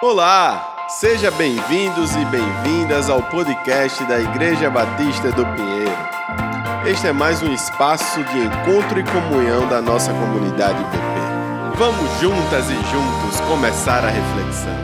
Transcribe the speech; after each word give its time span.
Olá, 0.00 0.86
seja 0.88 1.28
bem-vindos 1.28 2.12
e 2.14 2.24
bem-vindas 2.26 3.10
ao 3.10 3.20
podcast 3.20 4.04
da 4.06 4.20
Igreja 4.20 4.70
Batista 4.70 5.32
do 5.32 5.44
Pinheiro. 5.56 6.88
Este 6.88 7.08
é 7.08 7.12
mais 7.12 7.42
um 7.42 7.52
espaço 7.52 8.22
de 8.22 8.38
encontro 8.38 9.00
e 9.00 9.02
comunhão 9.02 9.68
da 9.68 9.82
nossa 9.82 10.12
comunidade 10.12 10.78
PP. 10.84 11.76
Vamos 11.76 12.08
juntas 12.20 12.66
e 12.70 12.74
juntos 12.74 13.40
começar 13.48 14.04
a 14.04 14.08
reflexão. 14.08 14.78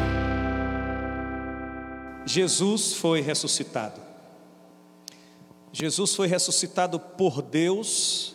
Jesus 2.27 2.95
foi 2.95 3.21
ressuscitado. 3.21 4.01
Jesus 5.73 6.13
foi 6.17 6.27
ressuscitado 6.27 6.99
por 6.99 7.41
Deus 7.41 8.35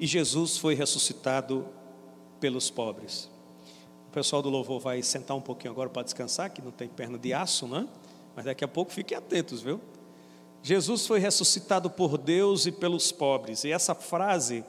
e 0.00 0.06
Jesus 0.06 0.58
foi 0.58 0.74
ressuscitado 0.74 1.64
pelos 2.40 2.70
pobres. 2.70 3.37
O 4.08 4.10
pessoal 4.10 4.40
do 4.40 4.48
louvor 4.48 4.80
vai 4.80 5.02
sentar 5.02 5.36
um 5.36 5.40
pouquinho 5.40 5.70
agora 5.70 5.90
para 5.90 6.02
descansar, 6.02 6.50
que 6.50 6.62
não 6.62 6.70
tem 6.70 6.88
perna 6.88 7.18
de 7.18 7.34
aço, 7.34 7.68
né? 7.68 7.86
Mas 8.34 8.46
daqui 8.46 8.64
a 8.64 8.68
pouco 8.68 8.90
fiquem 8.90 9.16
atentos, 9.16 9.60
viu? 9.60 9.80
Jesus 10.62 11.06
foi 11.06 11.18
ressuscitado 11.18 11.90
por 11.90 12.16
Deus 12.16 12.64
e 12.64 12.72
pelos 12.72 13.12
pobres. 13.12 13.64
E 13.64 13.70
essa 13.70 13.94
frase 13.94 14.64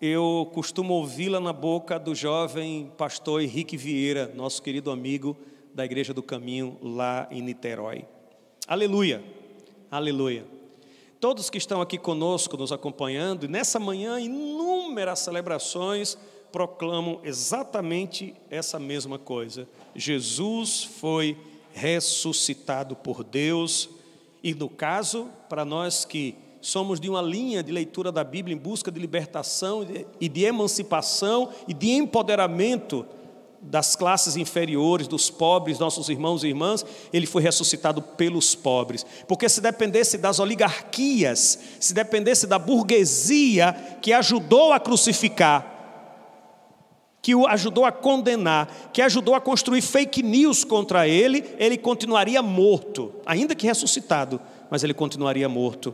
eu 0.00 0.50
costumo 0.52 0.92
ouvi-la 0.92 1.40
na 1.40 1.54
boca 1.54 1.98
do 1.98 2.14
jovem 2.14 2.92
pastor 2.98 3.40
Henrique 3.40 3.78
Vieira, 3.78 4.30
nosso 4.34 4.62
querido 4.62 4.90
amigo 4.90 5.34
da 5.74 5.84
Igreja 5.84 6.12
do 6.12 6.22
Caminho 6.22 6.76
lá 6.82 7.26
em 7.30 7.40
Niterói. 7.40 8.04
Aleluia. 8.68 9.24
Aleluia. 9.90 10.46
Todos 11.18 11.48
que 11.48 11.56
estão 11.56 11.80
aqui 11.80 11.96
conosco, 11.96 12.58
nos 12.58 12.72
acompanhando, 12.72 13.46
e 13.46 13.48
nessa 13.48 13.80
manhã, 13.80 14.20
inúmeras 14.20 15.20
celebrações 15.20 16.18
proclamam 16.52 17.20
exatamente 17.22 18.34
essa 18.50 18.78
mesma 18.78 19.18
coisa. 19.18 19.68
Jesus 19.94 20.84
foi 20.84 21.36
ressuscitado 21.72 22.96
por 22.96 23.22
Deus, 23.22 23.88
e 24.42 24.54
no 24.54 24.68
caso, 24.68 25.28
para 25.48 25.64
nós 25.64 26.04
que 26.04 26.34
somos 26.60 26.98
de 26.98 27.08
uma 27.08 27.22
linha 27.22 27.62
de 27.62 27.70
leitura 27.70 28.10
da 28.10 28.24
Bíblia 28.24 28.54
em 28.54 28.58
busca 28.58 28.90
de 28.90 28.98
libertação 28.98 29.86
e 30.20 30.28
de 30.28 30.44
emancipação 30.44 31.50
e 31.68 31.74
de 31.74 31.90
empoderamento 31.90 33.06
das 33.60 33.96
classes 33.96 34.36
inferiores, 34.36 35.08
dos 35.08 35.30
pobres, 35.30 35.78
nossos 35.78 36.08
irmãos 36.08 36.44
e 36.44 36.48
irmãs, 36.48 36.84
ele 37.12 37.26
foi 37.26 37.42
ressuscitado 37.42 38.00
pelos 38.00 38.54
pobres. 38.54 39.04
Porque 39.26 39.48
se 39.48 39.60
dependesse 39.60 40.18
das 40.18 40.38
oligarquias, 40.38 41.58
se 41.80 41.92
dependesse 41.92 42.46
da 42.46 42.58
burguesia 42.58 43.72
que 44.00 44.12
ajudou 44.12 44.72
a 44.72 44.80
crucificar, 44.80 45.75
que 47.26 47.34
o 47.34 47.44
ajudou 47.44 47.84
a 47.84 47.90
condenar, 47.90 48.90
que 48.92 49.02
ajudou 49.02 49.34
a 49.34 49.40
construir 49.40 49.82
fake 49.82 50.22
news 50.22 50.62
contra 50.62 51.08
ele, 51.08 51.44
ele 51.58 51.76
continuaria 51.76 52.40
morto, 52.40 53.12
ainda 53.26 53.52
que 53.52 53.66
ressuscitado, 53.66 54.40
mas 54.70 54.84
ele 54.84 54.94
continuaria 54.94 55.48
morto. 55.48 55.92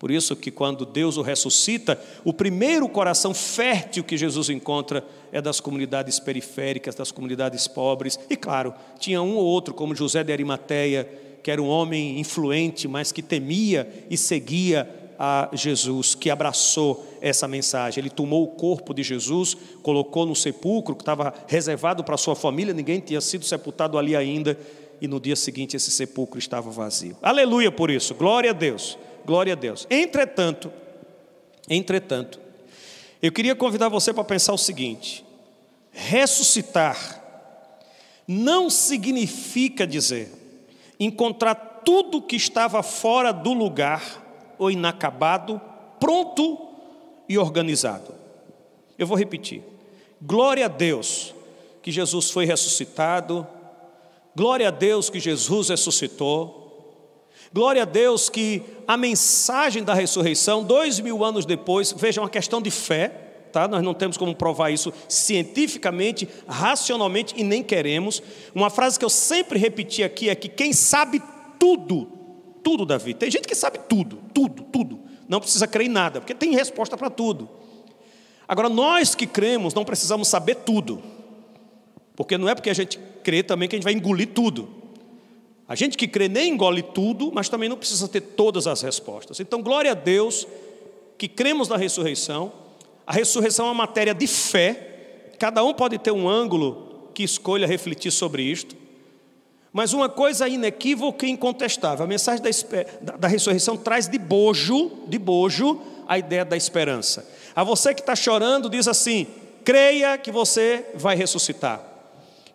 Por 0.00 0.10
isso 0.10 0.34
que 0.34 0.50
quando 0.50 0.84
Deus 0.84 1.16
o 1.16 1.22
ressuscita, 1.22 2.02
o 2.24 2.32
primeiro 2.32 2.88
coração 2.88 3.32
fértil 3.32 4.02
que 4.02 4.16
Jesus 4.16 4.50
encontra 4.50 5.04
é 5.30 5.40
das 5.40 5.60
comunidades 5.60 6.18
periféricas, 6.18 6.96
das 6.96 7.12
comunidades 7.12 7.68
pobres. 7.68 8.18
E 8.28 8.34
claro, 8.34 8.74
tinha 8.98 9.22
um 9.22 9.36
ou 9.36 9.44
outro, 9.44 9.72
como 9.72 9.94
José 9.94 10.24
de 10.24 10.32
Arimateia, 10.32 11.08
que 11.40 11.52
era 11.52 11.62
um 11.62 11.68
homem 11.68 12.18
influente, 12.18 12.88
mas 12.88 13.12
que 13.12 13.22
temia 13.22 13.88
e 14.10 14.16
seguia 14.16 15.05
a 15.18 15.48
Jesus, 15.52 16.14
que 16.14 16.30
abraçou 16.30 17.06
essa 17.20 17.48
mensagem. 17.48 18.00
Ele 18.00 18.10
tomou 18.10 18.44
o 18.44 18.48
corpo 18.48 18.92
de 18.92 19.02
Jesus, 19.02 19.56
colocou 19.82 20.26
no 20.26 20.36
sepulcro 20.36 20.94
que 20.94 21.02
estava 21.02 21.32
reservado 21.46 22.04
para 22.04 22.16
sua 22.16 22.36
família, 22.36 22.74
ninguém 22.74 23.00
tinha 23.00 23.20
sido 23.20 23.44
sepultado 23.44 23.98
ali 23.98 24.14
ainda, 24.14 24.58
e 25.00 25.06
no 25.08 25.20
dia 25.20 25.36
seguinte 25.36 25.76
esse 25.76 25.90
sepulcro 25.90 26.38
estava 26.38 26.70
vazio. 26.70 27.16
Aleluia 27.22 27.70
por 27.70 27.90
isso, 27.90 28.14
glória 28.14 28.50
a 28.50 28.54
Deus, 28.54 28.98
glória 29.24 29.52
a 29.52 29.56
Deus. 29.56 29.86
Entretanto, 29.90 30.72
entretanto, 31.68 32.40
eu 33.22 33.32
queria 33.32 33.54
convidar 33.54 33.88
você 33.88 34.12
para 34.12 34.24
pensar 34.24 34.52
o 34.52 34.58
seguinte: 34.58 35.24
ressuscitar 35.90 37.22
não 38.26 38.68
significa 38.68 39.86
dizer 39.86 40.32
encontrar 40.98 41.54
tudo 41.84 42.22
que 42.22 42.36
estava 42.36 42.82
fora 42.82 43.32
do 43.32 43.52
lugar 43.52 44.25
ou 44.58 44.70
inacabado, 44.70 45.60
pronto 45.98 46.58
e 47.28 47.38
organizado. 47.38 48.14
Eu 48.98 49.06
vou 49.06 49.16
repetir. 49.16 49.62
Glória 50.20 50.64
a 50.64 50.68
Deus 50.68 51.34
que 51.82 51.90
Jesus 51.92 52.30
foi 52.30 52.44
ressuscitado. 52.44 53.46
Glória 54.34 54.68
a 54.68 54.70
Deus 54.70 55.08
que 55.10 55.20
Jesus 55.20 55.68
ressuscitou. 55.68 56.66
Glória 57.52 57.82
a 57.82 57.86
Deus 57.86 58.28
que 58.28 58.62
a 58.86 58.96
mensagem 58.96 59.82
da 59.82 59.94
ressurreição, 59.94 60.64
dois 60.64 60.98
mil 61.00 61.24
anos 61.24 61.46
depois, 61.46 61.92
veja, 61.92 62.20
uma 62.20 62.28
questão 62.28 62.60
de 62.60 62.70
fé, 62.70 63.08
tá? 63.52 63.68
nós 63.68 63.82
não 63.82 63.94
temos 63.94 64.16
como 64.16 64.34
provar 64.34 64.70
isso 64.70 64.92
cientificamente, 65.08 66.28
racionalmente 66.46 67.34
e 67.36 67.44
nem 67.44 67.62
queremos. 67.62 68.22
Uma 68.54 68.68
frase 68.68 68.98
que 68.98 69.04
eu 69.04 69.10
sempre 69.10 69.58
repeti 69.58 70.02
aqui 70.02 70.28
é 70.28 70.34
que 70.34 70.48
quem 70.48 70.72
sabe 70.72 71.22
tudo 71.58 72.15
tudo 72.66 72.84
da 72.84 72.98
vida. 72.98 73.20
Tem 73.20 73.30
gente 73.30 73.46
que 73.46 73.54
sabe 73.54 73.78
tudo, 73.88 74.18
tudo, 74.34 74.64
tudo. 74.64 74.98
Não 75.28 75.38
precisa 75.38 75.68
crer 75.68 75.86
em 75.86 75.88
nada, 75.88 76.20
porque 76.20 76.34
tem 76.34 76.50
resposta 76.50 76.96
para 76.96 77.08
tudo. 77.08 77.48
Agora, 78.48 78.68
nós 78.68 79.14
que 79.14 79.24
cremos 79.24 79.72
não 79.72 79.84
precisamos 79.84 80.26
saber 80.26 80.56
tudo. 80.56 81.00
Porque 82.16 82.36
não 82.36 82.48
é 82.48 82.56
porque 82.56 82.68
a 82.68 82.74
gente 82.74 82.98
crê 83.22 83.44
também 83.44 83.68
que 83.68 83.76
a 83.76 83.78
gente 83.78 83.84
vai 83.84 83.92
engolir 83.92 84.30
tudo. 84.34 84.68
A 85.68 85.76
gente 85.76 85.96
que 85.96 86.08
crê 86.08 86.28
nem 86.28 86.54
engole 86.54 86.82
tudo, 86.82 87.30
mas 87.32 87.48
também 87.48 87.68
não 87.68 87.76
precisa 87.76 88.08
ter 88.08 88.20
todas 88.20 88.66
as 88.66 88.82
respostas. 88.82 89.38
Então, 89.38 89.62
glória 89.62 89.92
a 89.92 89.94
Deus 89.94 90.44
que 91.16 91.28
cremos 91.28 91.68
na 91.68 91.76
ressurreição. 91.76 92.52
A 93.06 93.12
ressurreição 93.12 93.66
é 93.66 93.68
uma 93.68 93.74
matéria 93.74 94.12
de 94.12 94.26
fé. 94.26 95.30
Cada 95.38 95.62
um 95.62 95.72
pode 95.72 95.98
ter 95.98 96.10
um 96.10 96.28
ângulo 96.28 97.10
que 97.14 97.22
escolha 97.22 97.64
refletir 97.64 98.10
sobre 98.10 98.42
isto. 98.42 98.74
Mas 99.76 99.92
uma 99.92 100.08
coisa 100.08 100.48
inequívoca 100.48 101.26
e 101.26 101.30
incontestável, 101.30 102.02
a 102.02 102.08
mensagem 102.08 102.42
da, 102.42 103.12
da, 103.18 103.28
ressurreição 103.28 103.76
traz 103.76 104.08
de 104.08 104.16
bojo, 104.16 104.90
de 105.06 105.18
bojo, 105.18 105.78
a 106.08 106.18
ideia 106.18 106.46
da 106.46 106.56
esperança. 106.56 107.28
A 107.54 107.62
você 107.62 107.92
que 107.92 108.00
está 108.00 108.16
chorando, 108.16 108.70
diz 108.70 108.88
assim: 108.88 109.26
creia 109.62 110.16
que 110.16 110.32
você 110.32 110.86
vai 110.94 111.14
ressuscitar. 111.14 111.82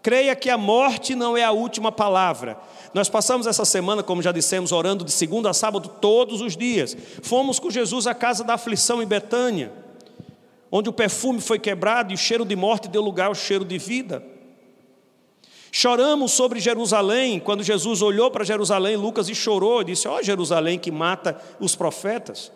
Creia 0.01 0.35
que 0.35 0.49
a 0.49 0.57
morte 0.57 1.13
não 1.13 1.37
é 1.37 1.43
a 1.43 1.51
última 1.51 1.91
palavra. 1.91 2.57
Nós 2.91 3.07
passamos 3.07 3.45
essa 3.45 3.65
semana, 3.65 4.01
como 4.01 4.23
já 4.23 4.31
dissemos, 4.31 4.71
orando 4.71 5.05
de 5.05 5.11
segunda 5.11 5.51
a 5.51 5.53
sábado 5.53 5.89
todos 6.01 6.41
os 6.41 6.57
dias. 6.57 6.97
Fomos 7.21 7.59
com 7.59 7.69
Jesus 7.69 8.07
à 8.07 8.15
casa 8.15 8.43
da 8.43 8.55
aflição 8.55 8.99
em 8.99 9.05
Betânia, 9.05 9.71
onde 10.71 10.89
o 10.89 10.93
perfume 10.93 11.39
foi 11.39 11.59
quebrado 11.59 12.11
e 12.11 12.15
o 12.15 12.17
cheiro 12.17 12.43
de 12.43 12.55
morte 12.55 12.87
deu 12.87 13.03
lugar 13.03 13.27
ao 13.27 13.35
cheiro 13.35 13.63
de 13.63 13.77
vida. 13.77 14.30
Choramos 15.71 16.33
sobre 16.33 16.59
Jerusalém, 16.59 17.39
quando 17.39 17.63
Jesus 17.63 18.01
olhou 18.01 18.29
para 18.29 18.43
Jerusalém, 18.43 18.97
Lucas, 18.97 19.29
e 19.29 19.35
chorou, 19.35 19.83
disse: 19.83 20.05
Ó 20.05 20.17
oh, 20.17 20.23
Jerusalém 20.23 20.77
que 20.77 20.91
mata 20.91 21.41
os 21.61 21.75
profetas. 21.77 22.51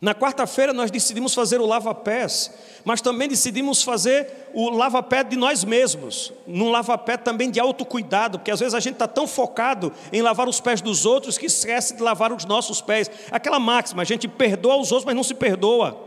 Na 0.00 0.14
quarta-feira 0.14 0.72
nós 0.72 0.90
decidimos 0.90 1.34
fazer 1.34 1.60
o 1.60 1.66
lava-pés, 1.66 2.52
mas 2.84 3.00
também 3.00 3.26
decidimos 3.26 3.82
fazer 3.82 4.50
o 4.52 4.70
lava-pé 4.70 5.24
de 5.24 5.34
nós 5.34 5.64
mesmos, 5.64 6.32
num 6.46 6.70
lava-pé 6.70 7.16
também 7.16 7.50
de 7.50 7.58
autocuidado, 7.58 8.38
porque 8.38 8.50
às 8.50 8.60
vezes 8.60 8.74
a 8.74 8.80
gente 8.80 8.94
está 8.94 9.08
tão 9.08 9.26
focado 9.26 9.92
em 10.12 10.20
lavar 10.20 10.48
os 10.48 10.60
pés 10.60 10.80
dos 10.80 11.06
outros 11.06 11.38
que 11.38 11.46
esquece 11.46 11.96
de 11.96 12.02
lavar 12.02 12.32
os 12.32 12.44
nossos 12.44 12.80
pés. 12.80 13.10
Aquela 13.30 13.58
máxima, 13.58 14.02
a 14.02 14.04
gente 14.04 14.28
perdoa 14.28 14.76
os 14.76 14.92
outros, 14.92 15.06
mas 15.06 15.16
não 15.16 15.22
se 15.22 15.34
perdoa. 15.34 15.98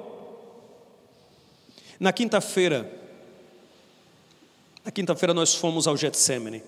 Na 1.99 2.13
quinta-feira, 2.13 3.06
na 4.87 4.91
quinta-feira 4.91 5.33
nós 5.33 5.53
fomos 5.53 5.85
ao 5.85 5.97
Getsemane. 5.97 6.63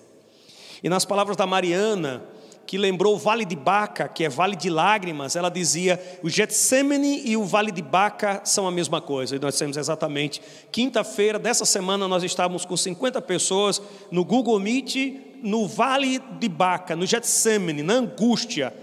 E 0.83 0.89
nas 0.89 1.05
palavras 1.05 1.37
da 1.37 1.47
Mariana, 1.47 2.21
que 2.67 2.77
lembrou 2.77 3.15
o 3.15 3.17
Vale 3.17 3.45
de 3.45 3.55
Baca, 3.55 4.09
que 4.09 4.25
é 4.25 4.29
Vale 4.29 4.57
de 4.57 4.69
Lágrimas, 4.69 5.37
ela 5.37 5.47
dizia: 5.47 5.97
o 6.21 6.29
Getsemane 6.29 7.21
e 7.25 7.37
o 7.37 7.45
Vale 7.45 7.71
de 7.71 7.81
Baca 7.81 8.41
são 8.43 8.67
a 8.67 8.71
mesma 8.71 8.99
coisa. 8.99 9.37
E 9.37 9.39
nós 9.39 9.57
temos 9.57 9.77
exatamente 9.77 10.41
quinta-feira 10.69 11.39
dessa 11.39 11.63
semana 11.63 12.09
nós 12.09 12.21
estávamos 12.21 12.65
com 12.65 12.75
50 12.75 13.21
pessoas 13.21 13.81
no 14.11 14.25
Google 14.25 14.59
Meet 14.59 14.97
no 15.41 15.65
Vale 15.65 16.19
de 16.19 16.49
Baca, 16.49 16.97
no 16.97 17.05
Getsemane, 17.05 17.81
na 17.81 17.93
angústia, 17.93 18.73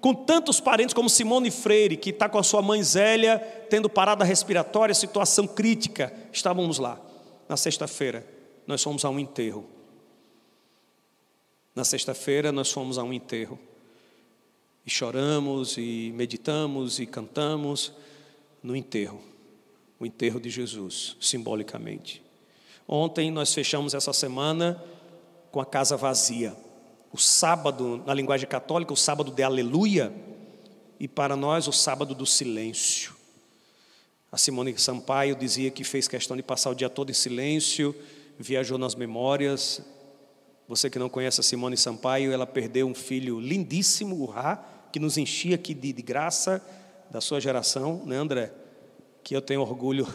com 0.00 0.14
tantos 0.14 0.58
parentes 0.58 0.94
como 0.94 1.10
Simone 1.10 1.50
Freire, 1.50 1.98
que 1.98 2.08
está 2.08 2.30
com 2.30 2.38
a 2.38 2.42
sua 2.42 2.62
mãe 2.62 2.82
Zélia, 2.82 3.38
tendo 3.68 3.90
parada 3.90 4.24
respiratória, 4.24 4.94
situação 4.94 5.46
crítica. 5.46 6.10
Estávamos 6.32 6.78
lá 6.78 6.98
na 7.46 7.58
sexta-feira 7.58 8.35
nós 8.66 8.82
fomos 8.82 9.04
a 9.04 9.10
um 9.10 9.18
enterro. 9.18 9.64
Na 11.74 11.84
sexta-feira, 11.84 12.50
nós 12.50 12.70
fomos 12.70 12.98
a 12.98 13.02
um 13.02 13.12
enterro. 13.12 13.58
E 14.84 14.90
choramos, 14.90 15.76
e 15.76 16.12
meditamos, 16.14 16.98
e 16.98 17.06
cantamos 17.06 17.92
no 18.62 18.74
enterro. 18.74 19.20
O 20.00 20.06
enterro 20.06 20.40
de 20.40 20.50
Jesus, 20.50 21.16
simbolicamente. 21.20 22.22
Ontem 22.88 23.30
nós 23.30 23.52
fechamos 23.52 23.94
essa 23.94 24.12
semana 24.12 24.82
com 25.50 25.60
a 25.60 25.66
casa 25.66 25.96
vazia. 25.96 26.56
O 27.12 27.18
sábado, 27.18 28.02
na 28.06 28.14
linguagem 28.14 28.48
católica, 28.48 28.92
o 28.92 28.96
sábado 28.96 29.30
de 29.30 29.42
aleluia, 29.42 30.12
e 30.98 31.06
para 31.06 31.36
nós 31.36 31.68
o 31.68 31.72
sábado 31.72 32.14
do 32.14 32.26
silêncio. 32.26 33.14
A 34.30 34.38
Simone 34.38 34.76
Sampaio 34.78 35.34
dizia 35.36 35.70
que 35.70 35.84
fez 35.84 36.08
questão 36.08 36.36
de 36.36 36.42
passar 36.42 36.70
o 36.70 36.74
dia 36.74 36.90
todo 36.90 37.10
em 37.10 37.14
silêncio, 37.14 37.94
viajou 38.38 38.78
nas 38.78 38.94
memórias. 38.94 39.82
Você 40.68 40.90
que 40.90 40.98
não 40.98 41.08
conhece 41.08 41.40
a 41.40 41.42
Simone 41.42 41.76
Sampaio, 41.76 42.32
ela 42.32 42.46
perdeu 42.46 42.86
um 42.86 42.94
filho 42.94 43.38
lindíssimo, 43.38 44.20
o 44.20 44.26
Rá, 44.26 44.64
que 44.92 44.98
nos 44.98 45.16
enchia 45.16 45.54
aqui 45.54 45.72
de, 45.74 45.92
de 45.92 46.02
graça 46.02 46.64
da 47.10 47.20
sua 47.20 47.40
geração, 47.40 48.02
né, 48.04 48.16
André? 48.16 48.52
Que 49.22 49.34
eu 49.36 49.40
tenho 49.40 49.60
orgulho 49.60 50.06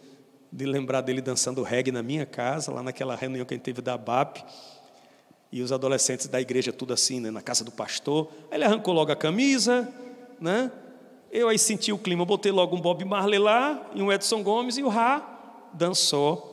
de 0.52 0.66
lembrar 0.66 1.00
dele 1.00 1.20
dançando 1.20 1.62
reggae 1.62 1.92
na 1.92 2.02
minha 2.02 2.26
casa, 2.26 2.72
lá 2.72 2.82
naquela 2.82 3.14
reunião 3.14 3.44
que 3.46 3.54
a 3.54 3.56
gente 3.56 3.64
teve 3.64 3.80
da 3.80 3.96
BAP. 3.96 4.38
E 5.52 5.62
os 5.62 5.72
adolescentes 5.72 6.28
da 6.28 6.40
igreja, 6.40 6.72
tudo 6.72 6.92
assim, 6.92 7.20
né, 7.20 7.30
na 7.30 7.42
casa 7.42 7.64
do 7.64 7.72
pastor. 7.72 8.28
Aí 8.50 8.58
ele 8.58 8.64
arrancou 8.64 8.94
logo 8.94 9.10
a 9.10 9.16
camisa, 9.16 9.92
né? 10.40 10.70
Eu 11.30 11.48
aí 11.48 11.58
senti 11.58 11.92
o 11.92 11.98
clima, 11.98 12.24
botei 12.24 12.50
logo 12.50 12.76
um 12.76 12.80
Bob 12.80 13.04
Marley 13.04 13.38
lá 13.38 13.90
e 13.94 14.02
um 14.02 14.12
Edson 14.12 14.42
Gomes 14.42 14.76
e 14.78 14.82
o 14.82 14.88
Rá 14.88 15.70
dançou 15.72 16.49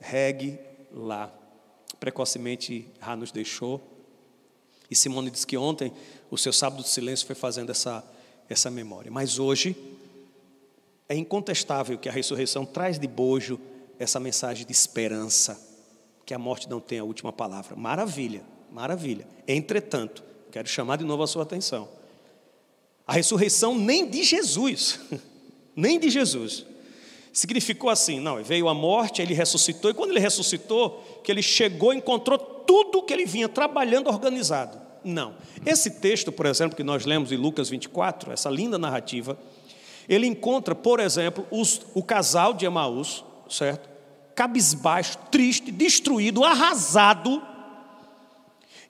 reggae 0.00 0.58
lá. 0.92 1.32
Precocemente 1.98 2.88
Rá 3.00 3.16
nos 3.16 3.32
deixou. 3.32 3.80
E 4.90 4.94
Simone 4.94 5.30
disse 5.30 5.46
que 5.46 5.56
ontem 5.56 5.92
o 6.30 6.38
seu 6.38 6.52
sábado 6.52 6.82
de 6.82 6.88
silêncio 6.88 7.26
foi 7.26 7.34
fazendo 7.34 7.70
essa, 7.70 8.04
essa 8.48 8.70
memória. 8.70 9.10
Mas 9.10 9.38
hoje 9.38 9.76
é 11.08 11.14
incontestável 11.14 11.98
que 11.98 12.08
a 12.08 12.12
ressurreição 12.12 12.64
traz 12.64 12.98
de 12.98 13.06
bojo 13.06 13.60
essa 13.98 14.20
mensagem 14.20 14.66
de 14.66 14.72
esperança, 14.72 15.60
que 16.24 16.34
a 16.34 16.38
morte 16.38 16.68
não 16.68 16.80
tem 16.80 16.98
a 16.98 17.04
última 17.04 17.32
palavra. 17.32 17.74
Maravilha, 17.76 18.42
maravilha. 18.70 19.26
Entretanto, 19.46 20.22
quero 20.50 20.68
chamar 20.68 20.96
de 20.96 21.04
novo 21.04 21.22
a 21.22 21.26
sua 21.26 21.42
atenção. 21.42 21.88
A 23.06 23.12
ressurreição 23.12 23.76
nem 23.76 24.08
de 24.08 24.22
Jesus, 24.22 25.00
nem 25.74 25.98
de 25.98 26.10
Jesus. 26.10 26.66
Significou 27.36 27.90
assim, 27.90 28.18
não, 28.18 28.42
veio 28.42 28.66
a 28.66 28.72
morte, 28.72 29.20
ele 29.20 29.34
ressuscitou, 29.34 29.90
e 29.90 29.94
quando 29.94 30.10
ele 30.10 30.20
ressuscitou, 30.20 31.20
que 31.22 31.30
ele 31.30 31.42
chegou 31.42 31.92
e 31.92 31.98
encontrou 31.98 32.38
tudo 32.38 33.02
que 33.02 33.12
ele 33.12 33.26
vinha 33.26 33.46
trabalhando 33.46 34.06
organizado. 34.06 34.80
Não. 35.04 35.34
Esse 35.66 35.90
texto, 35.90 36.32
por 36.32 36.46
exemplo, 36.46 36.74
que 36.74 36.82
nós 36.82 37.04
lemos 37.04 37.30
em 37.30 37.36
Lucas 37.36 37.68
24, 37.68 38.32
essa 38.32 38.48
linda 38.48 38.78
narrativa, 38.78 39.38
ele 40.08 40.26
encontra, 40.26 40.74
por 40.74 40.98
exemplo, 40.98 41.46
os, 41.50 41.82
o 41.92 42.02
casal 42.02 42.54
de 42.54 42.64
Emaús, 42.64 43.22
certo? 43.50 43.86
Cabisbaixo, 44.34 45.18
triste, 45.30 45.70
destruído, 45.70 46.42
arrasado, 46.42 47.42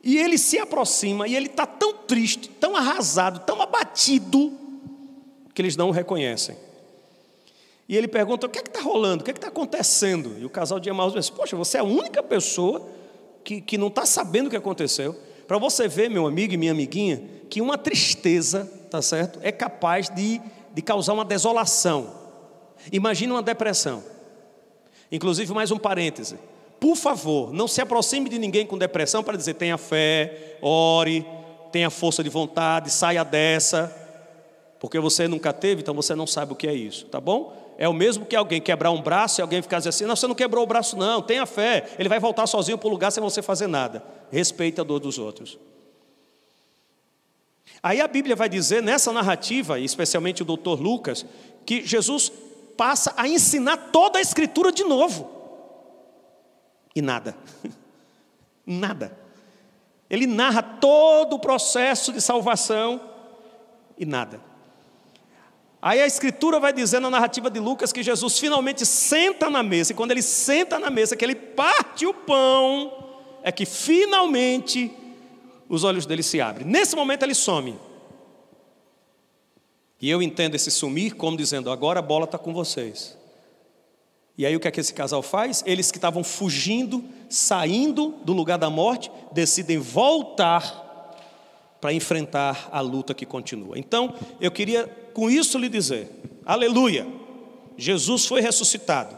e 0.04 0.18
ele 0.18 0.38
se 0.38 0.56
aproxima 0.56 1.26
e 1.26 1.34
ele 1.34 1.46
está 1.46 1.66
tão 1.66 1.94
triste, 1.94 2.48
tão 2.48 2.76
arrasado, 2.76 3.40
tão 3.40 3.60
abatido, 3.60 4.52
que 5.52 5.60
eles 5.60 5.76
não 5.76 5.88
o 5.88 5.90
reconhecem. 5.90 6.65
E 7.88 7.96
ele 7.96 8.08
pergunta: 8.08 8.46
o 8.46 8.50
que 8.50 8.58
é 8.58 8.62
que 8.62 8.68
está 8.68 8.80
rolando? 8.80 9.22
O 9.22 9.24
que 9.24 9.30
é 9.30 9.34
que 9.34 9.38
está 9.38 9.48
acontecendo? 9.48 10.36
E 10.38 10.44
o 10.44 10.50
casal 10.50 10.80
de 10.80 10.88
Emaús 10.88 11.12
diz: 11.12 11.30
Poxa, 11.30 11.56
você 11.56 11.78
é 11.78 11.80
a 11.80 11.84
única 11.84 12.22
pessoa 12.22 12.86
que, 13.44 13.60
que 13.60 13.78
não 13.78 13.88
está 13.88 14.04
sabendo 14.04 14.48
o 14.48 14.50
que 14.50 14.56
aconteceu. 14.56 15.14
Para 15.46 15.58
você 15.58 15.86
ver, 15.86 16.10
meu 16.10 16.26
amigo 16.26 16.52
e 16.52 16.56
minha 16.56 16.72
amiguinha, 16.72 17.22
que 17.48 17.60
uma 17.60 17.78
tristeza, 17.78 18.70
tá 18.90 19.00
certo, 19.00 19.38
é 19.42 19.52
capaz 19.52 20.08
de, 20.08 20.40
de 20.74 20.82
causar 20.82 21.12
uma 21.12 21.24
desolação. 21.24 22.12
Imagina 22.90 23.34
uma 23.34 23.42
depressão. 23.42 24.02
Inclusive, 25.10 25.52
mais 25.54 25.70
um 25.70 25.78
parêntese. 25.78 26.36
Por 26.80 26.96
favor, 26.96 27.52
não 27.52 27.68
se 27.68 27.80
aproxime 27.80 28.28
de 28.28 28.38
ninguém 28.38 28.66
com 28.66 28.76
depressão 28.76 29.22
para 29.22 29.36
dizer 29.36 29.54
tenha 29.54 29.78
fé, 29.78 30.58
ore, 30.60 31.24
tenha 31.72 31.88
força 31.88 32.22
de 32.22 32.28
vontade, 32.28 32.90
saia 32.90 33.24
dessa, 33.24 33.94
porque 34.78 34.98
você 34.98 35.26
nunca 35.26 35.52
teve, 35.52 35.80
então 35.80 35.94
você 35.94 36.14
não 36.14 36.26
sabe 36.26 36.52
o 36.52 36.56
que 36.56 36.66
é 36.66 36.74
isso, 36.74 37.06
tá 37.06 37.20
bom? 37.20 37.65
É 37.78 37.88
o 37.88 37.92
mesmo 37.92 38.24
que 38.24 38.34
alguém 38.34 38.60
quebrar 38.60 38.90
um 38.90 39.02
braço 39.02 39.40
e 39.40 39.42
alguém 39.42 39.60
ficar 39.60 39.78
assim: 39.78 40.04
não, 40.04 40.16
você 40.16 40.26
não 40.26 40.34
quebrou 40.34 40.64
o 40.64 40.66
braço, 40.66 40.96
não, 40.96 41.20
tenha 41.20 41.44
fé, 41.44 41.94
ele 41.98 42.08
vai 42.08 42.18
voltar 42.18 42.46
sozinho 42.46 42.78
para 42.78 42.88
o 42.88 42.90
lugar 42.90 43.10
sem 43.10 43.22
você 43.22 43.42
fazer 43.42 43.66
nada. 43.66 44.02
Respeita 44.30 44.82
a 44.82 44.84
dor 44.84 44.98
dos 44.98 45.18
outros. 45.18 45.58
Aí 47.82 48.00
a 48.00 48.08
Bíblia 48.08 48.34
vai 48.34 48.48
dizer 48.48 48.82
nessa 48.82 49.12
narrativa, 49.12 49.78
especialmente 49.78 50.42
o 50.42 50.44
doutor 50.44 50.80
Lucas, 50.80 51.26
que 51.64 51.86
Jesus 51.86 52.32
passa 52.76 53.12
a 53.16 53.28
ensinar 53.28 53.76
toda 53.92 54.18
a 54.18 54.22
Escritura 54.22 54.72
de 54.72 54.84
novo 54.84 55.30
e 56.94 57.02
nada. 57.02 57.36
nada. 58.64 59.16
Ele 60.08 60.26
narra 60.26 60.62
todo 60.62 61.34
o 61.34 61.38
processo 61.38 62.12
de 62.12 62.20
salvação 62.20 63.00
e 63.98 64.06
nada. 64.06 64.40
Aí 65.86 66.02
a 66.02 66.06
Escritura 66.06 66.58
vai 66.58 66.72
dizer 66.72 66.98
na 66.98 67.08
narrativa 67.08 67.48
de 67.48 67.60
Lucas 67.60 67.92
que 67.92 68.02
Jesus 68.02 68.40
finalmente 68.40 68.84
senta 68.84 69.48
na 69.48 69.62
mesa, 69.62 69.92
e 69.92 69.94
quando 69.94 70.10
ele 70.10 70.20
senta 70.20 70.80
na 70.80 70.90
mesa, 70.90 71.14
que 71.14 71.24
ele 71.24 71.36
parte 71.36 72.04
o 72.04 72.12
pão, 72.12 72.92
é 73.40 73.52
que 73.52 73.64
finalmente 73.64 74.90
os 75.68 75.84
olhos 75.84 76.04
dele 76.04 76.24
se 76.24 76.40
abrem. 76.40 76.66
Nesse 76.66 76.96
momento 76.96 77.22
ele 77.22 77.36
some. 77.36 77.78
E 80.02 80.10
eu 80.10 80.20
entendo 80.20 80.56
esse 80.56 80.72
sumir 80.72 81.14
como 81.14 81.36
dizendo: 81.36 81.70
agora 81.70 82.00
a 82.00 82.02
bola 82.02 82.24
está 82.24 82.36
com 82.36 82.52
vocês. 82.52 83.16
E 84.36 84.44
aí 84.44 84.56
o 84.56 84.58
que 84.58 84.66
é 84.66 84.72
que 84.72 84.80
esse 84.80 84.92
casal 84.92 85.22
faz? 85.22 85.62
Eles 85.64 85.92
que 85.92 85.98
estavam 85.98 86.24
fugindo, 86.24 87.04
saindo 87.30 88.12
do 88.24 88.32
lugar 88.32 88.58
da 88.58 88.68
morte, 88.68 89.08
decidem 89.30 89.78
voltar 89.78 90.85
para 91.80 91.92
enfrentar 91.92 92.68
a 92.72 92.80
luta 92.80 93.14
que 93.14 93.26
continua. 93.26 93.78
Então, 93.78 94.14
eu 94.40 94.50
queria 94.50 94.86
com 95.12 95.30
isso 95.30 95.58
lhe 95.58 95.68
dizer: 95.68 96.10
Aleluia! 96.44 97.06
Jesus 97.76 98.26
foi 98.26 98.40
ressuscitado. 98.40 99.16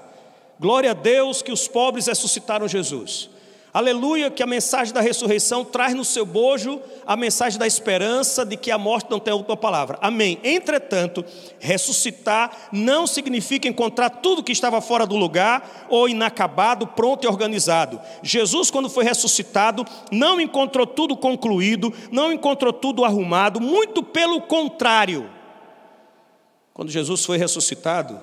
Glória 0.58 0.90
a 0.90 0.94
Deus 0.94 1.40
que 1.42 1.52
os 1.52 1.68
pobres 1.68 2.06
ressuscitaram 2.06 2.66
Jesus. 2.66 3.30
Aleluia, 3.78 4.28
que 4.28 4.42
a 4.42 4.46
mensagem 4.46 4.92
da 4.92 5.00
ressurreição 5.00 5.64
traz 5.64 5.94
no 5.94 6.04
seu 6.04 6.26
bojo 6.26 6.82
a 7.06 7.16
mensagem 7.16 7.60
da 7.60 7.64
esperança 7.64 8.44
de 8.44 8.56
que 8.56 8.72
a 8.72 8.76
morte 8.76 9.08
não 9.08 9.20
tem 9.20 9.32
a 9.32 9.36
última 9.36 9.56
palavra. 9.56 9.96
Amém. 10.02 10.40
Entretanto, 10.42 11.24
ressuscitar 11.60 12.70
não 12.72 13.06
significa 13.06 13.68
encontrar 13.68 14.10
tudo 14.10 14.42
que 14.42 14.50
estava 14.50 14.80
fora 14.80 15.06
do 15.06 15.14
lugar 15.14 15.86
ou 15.88 16.08
inacabado, 16.08 16.88
pronto 16.88 17.24
e 17.24 17.28
organizado. 17.28 18.00
Jesus, 18.20 18.68
quando 18.68 18.90
foi 18.90 19.04
ressuscitado, 19.04 19.86
não 20.10 20.40
encontrou 20.40 20.84
tudo 20.84 21.16
concluído, 21.16 21.94
não 22.10 22.32
encontrou 22.32 22.72
tudo 22.72 23.04
arrumado, 23.04 23.60
muito 23.60 24.02
pelo 24.02 24.40
contrário. 24.40 25.30
Quando 26.74 26.90
Jesus 26.90 27.24
foi 27.24 27.38
ressuscitado, 27.38 28.20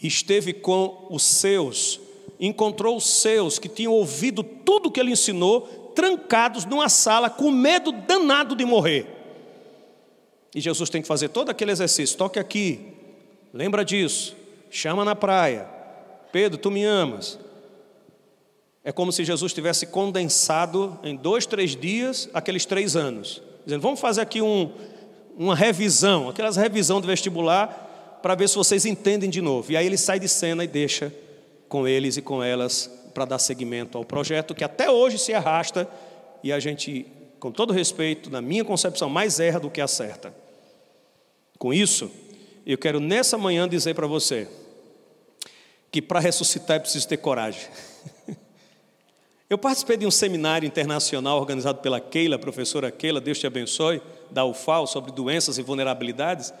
esteve 0.00 0.54
com 0.54 1.08
os 1.10 1.22
seus 1.22 2.00
encontrou 2.38 2.96
os 2.96 3.06
seus 3.06 3.58
que 3.58 3.68
tinham 3.68 3.92
ouvido 3.92 4.42
tudo 4.42 4.90
que 4.90 5.00
ele 5.00 5.12
ensinou, 5.12 5.92
trancados 5.94 6.64
numa 6.64 6.88
sala 6.88 7.30
com 7.30 7.50
medo 7.50 7.92
danado 7.92 8.56
de 8.56 8.64
morrer. 8.64 9.06
E 10.54 10.60
Jesus 10.60 10.90
tem 10.90 11.02
que 11.02 11.08
fazer 11.08 11.28
todo 11.28 11.50
aquele 11.50 11.72
exercício: 11.72 12.16
toque 12.16 12.38
aqui, 12.38 12.92
lembra 13.52 13.84
disso, 13.84 14.36
chama 14.70 15.04
na 15.04 15.14
praia, 15.14 15.68
Pedro, 16.32 16.58
tu 16.58 16.70
me 16.70 16.84
amas. 16.84 17.38
É 18.86 18.92
como 18.92 19.10
se 19.10 19.24
Jesus 19.24 19.54
tivesse 19.54 19.86
condensado 19.86 20.98
em 21.02 21.16
dois, 21.16 21.46
três 21.46 21.74
dias 21.74 22.28
aqueles 22.34 22.66
três 22.66 22.96
anos, 22.96 23.42
dizendo: 23.64 23.80
vamos 23.80 24.00
fazer 24.00 24.20
aqui 24.20 24.42
um, 24.42 24.70
uma 25.36 25.54
revisão, 25.54 26.28
aquelas 26.28 26.56
revisão 26.56 27.00
do 27.00 27.06
vestibular, 27.06 28.18
para 28.22 28.34
ver 28.34 28.48
se 28.48 28.56
vocês 28.56 28.84
entendem 28.84 29.30
de 29.30 29.40
novo. 29.40 29.72
E 29.72 29.76
aí 29.76 29.86
ele 29.86 29.96
sai 29.96 30.20
de 30.20 30.28
cena 30.28 30.64
e 30.64 30.66
deixa 30.66 31.12
com 31.74 31.88
eles 31.88 32.16
e 32.16 32.22
com 32.22 32.40
elas 32.40 32.88
para 33.12 33.24
dar 33.24 33.40
seguimento 33.40 33.98
ao 33.98 34.04
projeto 34.04 34.54
que 34.54 34.62
até 34.62 34.88
hoje 34.88 35.18
se 35.18 35.34
arrasta 35.34 35.90
e 36.40 36.52
a 36.52 36.60
gente, 36.60 37.04
com 37.40 37.50
todo 37.50 37.72
respeito, 37.72 38.30
na 38.30 38.40
minha 38.40 38.64
concepção, 38.64 39.10
mais 39.10 39.40
erra 39.40 39.58
do 39.58 39.68
que 39.68 39.80
acerta. 39.80 40.32
Com 41.58 41.74
isso, 41.74 42.08
eu 42.64 42.78
quero 42.78 43.00
nessa 43.00 43.36
manhã 43.36 43.68
dizer 43.68 43.92
para 43.92 44.06
você 44.06 44.46
que 45.90 46.00
para 46.00 46.20
ressuscitar 46.20 46.76
é 46.76 46.78
preciso 46.78 47.08
ter 47.08 47.16
coragem. 47.16 47.68
Eu 49.50 49.58
participei 49.58 49.96
de 49.96 50.06
um 50.06 50.10
seminário 50.10 50.66
internacional 50.66 51.38
organizado 51.38 51.80
pela 51.80 52.00
Keila, 52.00 52.38
professora 52.38 52.90
Keila, 52.90 53.20
Deus 53.20 53.38
te 53.38 53.46
abençoe, 53.46 54.00
da 54.30 54.44
UFAL, 54.44 54.86
sobre 54.86 55.12
doenças 55.12 55.58
e 55.58 55.62
vulnerabilidades 55.62 56.52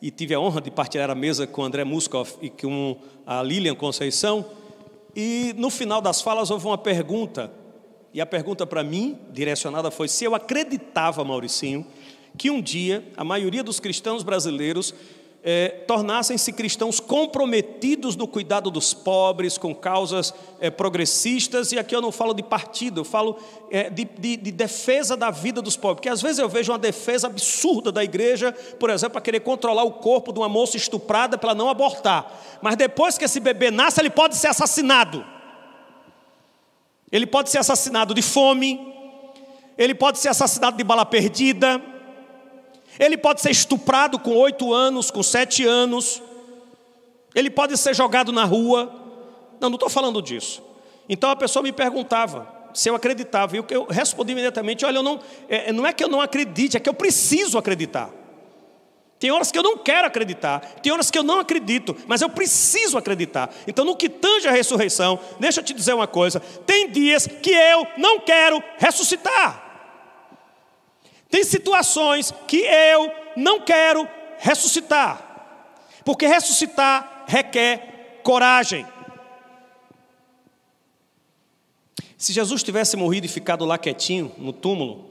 e 0.00 0.10
tive 0.10 0.34
a 0.34 0.40
honra 0.40 0.60
de 0.60 0.70
partilhar 0.70 1.10
a 1.10 1.14
mesa 1.14 1.46
com 1.46 1.62
André 1.62 1.84
Muskoff 1.84 2.36
e 2.40 2.48
com 2.48 2.96
a 3.26 3.42
Lilian 3.42 3.74
Conceição. 3.74 4.44
E 5.14 5.54
no 5.56 5.70
final 5.70 6.00
das 6.00 6.20
falas 6.20 6.50
houve 6.50 6.66
uma 6.66 6.78
pergunta, 6.78 7.52
e 8.14 8.20
a 8.20 8.26
pergunta 8.26 8.66
para 8.66 8.84
mim, 8.84 9.18
direcionada, 9.32 9.90
foi 9.90 10.08
se 10.08 10.24
eu 10.24 10.34
acreditava, 10.34 11.24
Mauricinho, 11.24 11.86
que 12.36 12.50
um 12.50 12.60
dia 12.60 13.04
a 13.16 13.24
maioria 13.24 13.64
dos 13.64 13.80
cristãos 13.80 14.22
brasileiros 14.22 14.94
é, 15.42 15.68
tornassem-se 15.86 16.52
cristãos 16.52 16.98
comprometidos 16.98 18.16
no 18.16 18.26
cuidado 18.26 18.70
dos 18.70 18.92
pobres, 18.92 19.56
com 19.56 19.74
causas 19.74 20.34
é, 20.60 20.68
progressistas, 20.68 21.70
e 21.72 21.78
aqui 21.78 21.94
eu 21.94 22.02
não 22.02 22.10
falo 22.10 22.34
de 22.34 22.42
partido, 22.42 23.00
eu 23.00 23.04
falo 23.04 23.38
é, 23.70 23.88
de, 23.88 24.04
de, 24.04 24.36
de, 24.36 24.52
defesa 24.52 25.16
da 25.16 25.30
vida 25.30 25.62
dos 25.62 25.76
pobres, 25.76 25.96
porque 25.96 26.08
às 26.08 26.20
vezes 26.20 26.38
eu 26.38 26.48
vejo 26.48 26.72
uma 26.72 26.78
defesa 26.78 27.28
absurda 27.28 27.92
da 27.92 28.02
igreja, 28.02 28.52
por 28.80 28.90
exemplo, 28.90 29.18
a 29.18 29.20
querer 29.20 29.40
controlar 29.40 29.84
o 29.84 29.92
corpo 29.92 30.32
de 30.32 30.40
uma 30.40 30.48
moça 30.48 30.76
estuprada 30.76 31.38
para 31.38 31.54
não 31.54 31.68
abortar, 31.68 32.30
mas 32.60 32.76
depois 32.76 33.16
que 33.16 33.24
esse 33.24 33.38
bebê 33.38 33.70
nasce, 33.70 34.00
ele 34.00 34.10
pode 34.10 34.36
ser 34.36 34.48
assassinado. 34.48 35.24
Ele 37.10 37.26
pode 37.26 37.48
ser 37.48 37.56
assassinado 37.56 38.12
de 38.12 38.20
fome, 38.20 38.78
ele 39.78 39.94
pode 39.94 40.18
ser 40.18 40.28
assassinado 40.28 40.76
de 40.76 40.84
bala 40.84 41.06
perdida, 41.06 41.80
ele 42.98 43.16
pode 43.16 43.40
ser 43.40 43.50
estuprado 43.50 44.18
com 44.18 44.34
oito 44.36 44.72
anos, 44.72 45.10
com 45.10 45.22
sete 45.22 45.64
anos. 45.64 46.22
Ele 47.34 47.50
pode 47.50 47.76
ser 47.76 47.94
jogado 47.94 48.32
na 48.32 48.44
rua. 48.44 48.92
Não, 49.60 49.68
não 49.68 49.76
estou 49.76 49.88
falando 49.88 50.20
disso. 50.20 50.62
Então 51.08 51.30
a 51.30 51.36
pessoa 51.36 51.62
me 51.62 51.72
perguntava 51.72 52.48
se 52.74 52.88
eu 52.88 52.94
acreditava. 52.94 53.56
E 53.56 53.64
eu 53.70 53.86
respondi 53.86 54.32
imediatamente: 54.32 54.84
olha, 54.84 54.98
eu 54.98 55.02
não, 55.02 55.20
é, 55.48 55.72
não 55.72 55.86
é 55.86 55.92
que 55.92 56.02
eu 56.02 56.08
não 56.08 56.20
acredite, 56.20 56.76
é 56.76 56.80
que 56.80 56.88
eu 56.88 56.94
preciso 56.94 57.56
acreditar. 57.56 58.10
Tem 59.18 59.32
horas 59.32 59.50
que 59.50 59.58
eu 59.58 59.64
não 59.64 59.76
quero 59.76 60.06
acreditar, 60.06 60.60
tem 60.80 60.92
horas 60.92 61.10
que 61.10 61.18
eu 61.18 61.24
não 61.24 61.40
acredito, 61.40 61.96
mas 62.06 62.22
eu 62.22 62.30
preciso 62.30 62.96
acreditar. 62.96 63.52
Então, 63.66 63.84
no 63.84 63.96
que 63.96 64.08
tange 64.08 64.46
a 64.46 64.52
ressurreição, 64.52 65.18
deixa 65.40 65.58
eu 65.58 65.64
te 65.64 65.74
dizer 65.74 65.92
uma 65.92 66.06
coisa: 66.06 66.40
tem 66.64 66.88
dias 66.90 67.26
que 67.26 67.50
eu 67.50 67.86
não 67.96 68.20
quero 68.20 68.62
ressuscitar. 68.78 69.67
Tem 71.30 71.44
situações 71.44 72.32
que 72.46 72.58
eu 72.58 73.12
não 73.36 73.60
quero 73.60 74.08
ressuscitar, 74.38 76.00
porque 76.04 76.26
ressuscitar 76.26 77.24
requer 77.26 78.20
coragem. 78.22 78.86
Se 82.16 82.32
Jesus 82.32 82.62
tivesse 82.62 82.96
morrido 82.96 83.26
e 83.26 83.28
ficado 83.28 83.64
lá 83.64 83.78
quietinho 83.78 84.32
no 84.38 84.52
túmulo, 84.52 85.08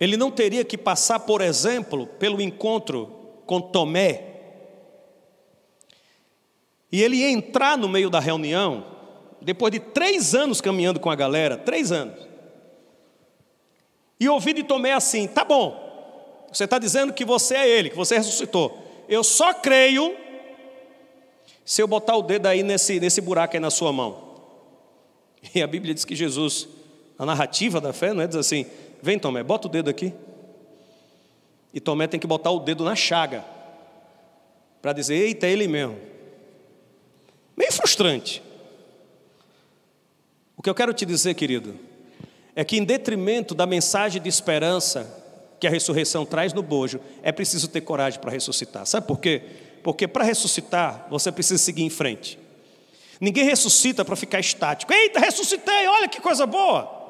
ele 0.00 0.16
não 0.16 0.30
teria 0.30 0.64
que 0.64 0.78
passar, 0.78 1.20
por 1.20 1.40
exemplo, 1.40 2.06
pelo 2.06 2.40
encontro 2.40 3.06
com 3.46 3.60
Tomé. 3.60 4.24
E 6.90 7.02
ele 7.02 7.16
ia 7.16 7.30
entrar 7.30 7.76
no 7.76 7.88
meio 7.88 8.08
da 8.10 8.20
reunião, 8.20 8.86
depois 9.40 9.72
de 9.72 9.80
três 9.80 10.34
anos 10.34 10.60
caminhando 10.60 10.98
com 10.98 11.10
a 11.10 11.14
galera, 11.14 11.56
três 11.56 11.92
anos. 11.92 12.31
E 14.22 14.28
ouvi 14.28 14.52
de 14.52 14.62
Tomé 14.62 14.92
assim: 14.92 15.26
tá 15.26 15.44
bom, 15.44 16.46
você 16.52 16.62
está 16.62 16.78
dizendo 16.78 17.12
que 17.12 17.24
você 17.24 17.56
é 17.56 17.68
ele, 17.68 17.90
que 17.90 17.96
você 17.96 18.16
ressuscitou. 18.16 18.78
Eu 19.08 19.24
só 19.24 19.52
creio 19.52 20.16
se 21.64 21.82
eu 21.82 21.88
botar 21.88 22.16
o 22.16 22.22
dedo 22.22 22.46
aí 22.46 22.62
nesse, 22.62 23.00
nesse 23.00 23.20
buraco 23.20 23.56
aí 23.56 23.60
na 23.60 23.68
sua 23.68 23.92
mão. 23.92 24.30
E 25.52 25.60
a 25.60 25.66
Bíblia 25.66 25.92
diz 25.92 26.04
que 26.04 26.14
Jesus, 26.14 26.68
a 27.18 27.26
narrativa 27.26 27.80
da 27.80 27.92
fé, 27.92 28.14
não 28.14 28.22
é? 28.22 28.28
Diz 28.28 28.36
assim: 28.36 28.64
vem 29.02 29.18
Tomé, 29.18 29.42
bota 29.42 29.66
o 29.66 29.70
dedo 29.70 29.90
aqui. 29.90 30.14
E 31.74 31.80
Tomé 31.80 32.06
tem 32.06 32.20
que 32.20 32.26
botar 32.26 32.52
o 32.52 32.60
dedo 32.60 32.84
na 32.84 32.94
chaga, 32.94 33.44
para 34.80 34.92
dizer: 34.92 35.16
eita, 35.16 35.48
é 35.48 35.50
ele 35.50 35.66
mesmo. 35.66 35.98
Meio 37.56 37.72
frustrante. 37.72 38.40
O 40.56 40.62
que 40.62 40.70
eu 40.70 40.76
quero 40.76 40.94
te 40.94 41.04
dizer, 41.04 41.34
querido, 41.34 41.76
é 42.54 42.64
que, 42.64 42.76
em 42.76 42.84
detrimento 42.84 43.54
da 43.54 43.66
mensagem 43.66 44.20
de 44.20 44.28
esperança 44.28 45.20
que 45.58 45.66
a 45.66 45.70
ressurreição 45.70 46.26
traz 46.26 46.52
no 46.52 46.62
bojo, 46.62 47.00
é 47.22 47.30
preciso 47.32 47.68
ter 47.68 47.82
coragem 47.82 48.20
para 48.20 48.30
ressuscitar. 48.30 48.84
Sabe 48.84 49.06
por 49.06 49.18
quê? 49.18 49.42
Porque 49.82 50.06
para 50.06 50.24
ressuscitar, 50.24 51.06
você 51.08 51.30
precisa 51.30 51.62
seguir 51.62 51.82
em 51.82 51.90
frente. 51.90 52.38
Ninguém 53.20 53.44
ressuscita 53.44 54.04
para 54.04 54.16
ficar 54.16 54.40
estático. 54.40 54.92
Eita, 54.92 55.20
ressuscitei, 55.20 55.86
olha 55.86 56.08
que 56.08 56.20
coisa 56.20 56.44
boa. 56.46 57.00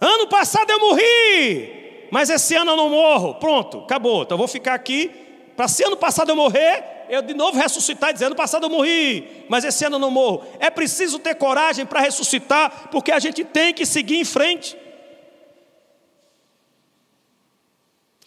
Ano 0.00 0.28
passado 0.28 0.70
eu 0.70 0.78
morri, 0.78 2.06
mas 2.10 2.30
esse 2.30 2.54
ano 2.54 2.72
eu 2.72 2.76
não 2.76 2.90
morro. 2.90 3.34
Pronto, 3.36 3.78
acabou. 3.78 4.22
Então 4.22 4.34
eu 4.34 4.38
vou 4.38 4.48
ficar 4.48 4.74
aqui 4.74 5.10
para 5.56 5.66
se 5.66 5.82
ano 5.82 5.96
passado 5.96 6.30
eu 6.30 6.36
morrer, 6.36 6.84
eu 7.08 7.22
de 7.22 7.34
novo 7.34 7.58
ressuscitar, 7.58 8.12
dizendo: 8.12 8.28
ano 8.28 8.36
passado 8.36 8.66
eu 8.66 8.70
morri, 8.70 9.44
mas 9.48 9.64
esse 9.64 9.84
ano 9.84 9.96
eu 9.96 10.00
não 10.00 10.10
morro. 10.10 10.46
É 10.58 10.70
preciso 10.70 11.18
ter 11.18 11.34
coragem 11.34 11.86
para 11.86 12.00
ressuscitar, 12.00 12.88
porque 12.90 13.12
a 13.12 13.18
gente 13.18 13.44
tem 13.44 13.72
que 13.72 13.86
seguir 13.86 14.16
em 14.16 14.24
frente. 14.24 14.76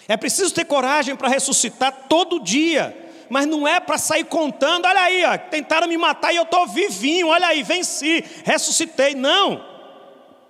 É 0.08 0.18
preciso 0.18 0.54
ter 0.54 0.66
coragem 0.66 1.16
para 1.16 1.30
ressuscitar 1.30 2.08
todo 2.10 2.40
dia, 2.40 2.96
mas 3.30 3.46
não 3.46 3.68
é 3.68 3.80
para 3.80 3.98
sair 3.98 4.26
contando, 4.26 4.86
olha 4.86 5.02
aí, 5.02 5.24
ó, 5.24 5.38
tentaram 5.38 5.88
me 5.88 5.98
matar 5.98 6.34
e 6.34 6.36
eu 6.36 6.44
estou 6.44 6.68
vivinho, 6.68 7.28
olha 7.28 7.48
aí, 7.48 7.64
venci, 7.64 8.24
ressuscitei. 8.44 9.16
Não. 9.16 9.66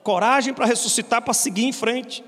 Coragem 0.01 0.53
para 0.53 0.65
ressuscitar, 0.65 1.21
para 1.21 1.33
seguir 1.33 1.65
em 1.65 1.71
frente. 1.71 2.23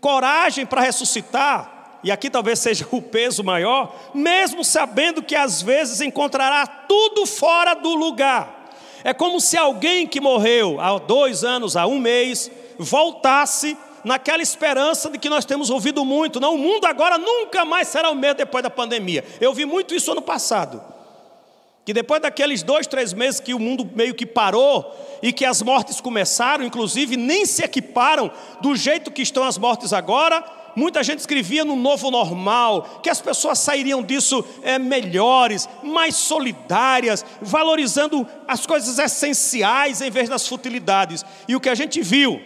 Coragem 0.00 0.66
para 0.66 0.82
ressuscitar 0.82 1.77
e 2.02 2.10
aqui 2.12 2.30
talvez 2.30 2.58
seja 2.60 2.86
o 2.90 3.02
peso 3.02 3.42
maior, 3.42 3.94
mesmo 4.14 4.64
sabendo 4.64 5.22
que 5.22 5.34
às 5.34 5.60
vezes 5.60 6.00
encontrará 6.00 6.66
tudo 6.66 7.26
fora 7.26 7.74
do 7.74 7.94
lugar. 7.94 8.70
É 9.02 9.12
como 9.12 9.40
se 9.40 9.56
alguém 9.56 10.06
que 10.06 10.20
morreu 10.20 10.80
há 10.80 10.98
dois 10.98 11.44
anos, 11.44 11.76
há 11.76 11.86
um 11.86 11.98
mês, 11.98 12.50
voltasse 12.78 13.76
naquela 14.04 14.42
esperança 14.42 15.10
de 15.10 15.18
que 15.18 15.28
nós 15.28 15.44
temos 15.44 15.70
ouvido 15.70 16.04
muito. 16.04 16.40
Não, 16.40 16.54
o 16.54 16.58
mundo 16.58 16.86
agora 16.86 17.18
nunca 17.18 17.64
mais 17.64 17.88
será 17.88 18.10
o 18.10 18.14
mesmo 18.14 18.36
depois 18.36 18.62
da 18.62 18.70
pandemia. 18.70 19.24
Eu 19.40 19.52
vi 19.52 19.64
muito 19.64 19.94
isso 19.94 20.12
ano 20.12 20.22
passado. 20.22 20.82
Que 21.84 21.92
depois 21.92 22.20
daqueles 22.20 22.62
dois, 22.62 22.86
três 22.86 23.12
meses 23.12 23.40
que 23.40 23.54
o 23.54 23.58
mundo 23.58 23.88
meio 23.94 24.14
que 24.14 24.26
parou 24.26 24.94
e 25.22 25.32
que 25.32 25.44
as 25.44 25.62
mortes 25.62 26.00
começaram, 26.00 26.64
inclusive 26.64 27.16
nem 27.16 27.46
se 27.46 27.64
equiparam 27.64 28.30
do 28.60 28.76
jeito 28.76 29.10
que 29.10 29.22
estão 29.22 29.42
as 29.42 29.56
mortes 29.56 29.92
agora, 29.92 30.44
Muita 30.78 31.02
gente 31.02 31.18
escrevia 31.18 31.64
no 31.64 31.74
novo 31.74 32.08
normal, 32.08 33.00
que 33.02 33.10
as 33.10 33.20
pessoas 33.20 33.58
sairiam 33.58 34.00
disso 34.00 34.44
é, 34.62 34.78
melhores, 34.78 35.68
mais 35.82 36.14
solidárias, 36.14 37.26
valorizando 37.42 38.24
as 38.46 38.64
coisas 38.64 38.96
essenciais 38.96 40.00
em 40.00 40.08
vez 40.08 40.28
das 40.28 40.46
futilidades. 40.46 41.24
E 41.48 41.56
o 41.56 41.60
que 41.60 41.68
a 41.68 41.74
gente 41.74 42.00
viu, 42.00 42.40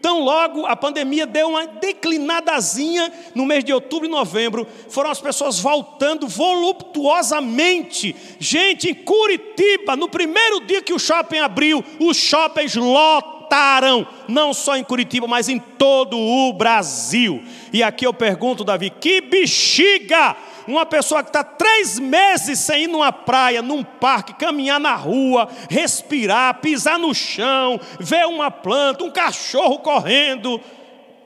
tão 0.00 0.24
logo 0.24 0.64
a 0.64 0.74
pandemia 0.74 1.26
deu 1.26 1.50
uma 1.50 1.66
declinadazinha 1.66 3.12
no 3.34 3.44
mês 3.44 3.62
de 3.62 3.74
outubro 3.74 4.08
e 4.08 4.10
novembro, 4.10 4.66
foram 4.88 5.10
as 5.10 5.20
pessoas 5.20 5.60
voltando 5.60 6.26
voluptuosamente. 6.26 8.16
Gente, 8.38 8.88
em 8.88 8.94
Curitiba, 8.94 9.94
no 9.94 10.08
primeiro 10.08 10.60
dia 10.60 10.80
que 10.80 10.94
o 10.94 10.98
shopping 10.98 11.40
abriu, 11.40 11.84
os 12.00 12.16
shoppings 12.16 12.76
lotam 12.76 13.34
lotaram, 13.44 14.06
não 14.26 14.52
só 14.54 14.76
em 14.76 14.84
Curitiba, 14.84 15.26
mas 15.26 15.48
em 15.48 15.58
todo 15.58 16.18
o 16.18 16.52
Brasil. 16.52 17.42
E 17.72 17.82
aqui 17.82 18.06
eu 18.06 18.14
pergunto, 18.14 18.64
Davi, 18.64 18.90
que 18.90 19.20
bexiga! 19.20 20.36
Uma 20.66 20.86
pessoa 20.86 21.22
que 21.22 21.28
está 21.28 21.44
três 21.44 21.98
meses 21.98 22.58
sem 22.58 22.84
ir 22.84 22.86
numa 22.86 23.12
praia, 23.12 23.60
num 23.60 23.84
parque, 23.84 24.32
caminhar 24.32 24.80
na 24.80 24.94
rua, 24.94 25.46
respirar, 25.68 26.58
pisar 26.60 26.98
no 26.98 27.14
chão, 27.14 27.78
ver 28.00 28.26
uma 28.26 28.50
planta, 28.50 29.04
um 29.04 29.10
cachorro 29.10 29.80
correndo, 29.80 30.58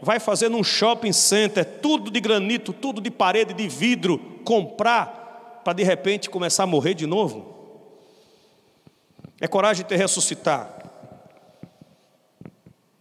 vai 0.02 0.18
fazer 0.18 0.48
num 0.48 0.64
shopping 0.64 1.12
center, 1.12 1.64
tudo 1.64 2.10
de 2.10 2.18
granito, 2.18 2.72
tudo 2.72 3.00
de 3.00 3.12
parede 3.12 3.54
de 3.54 3.68
vidro, 3.68 4.18
comprar, 4.44 5.60
para 5.62 5.72
de 5.72 5.84
repente 5.84 6.28
começar 6.28 6.64
a 6.64 6.66
morrer 6.66 6.94
de 6.94 7.06
novo? 7.06 7.54
É 9.40 9.46
coragem 9.46 9.86
de 9.86 9.94
ressuscitar 9.94 10.77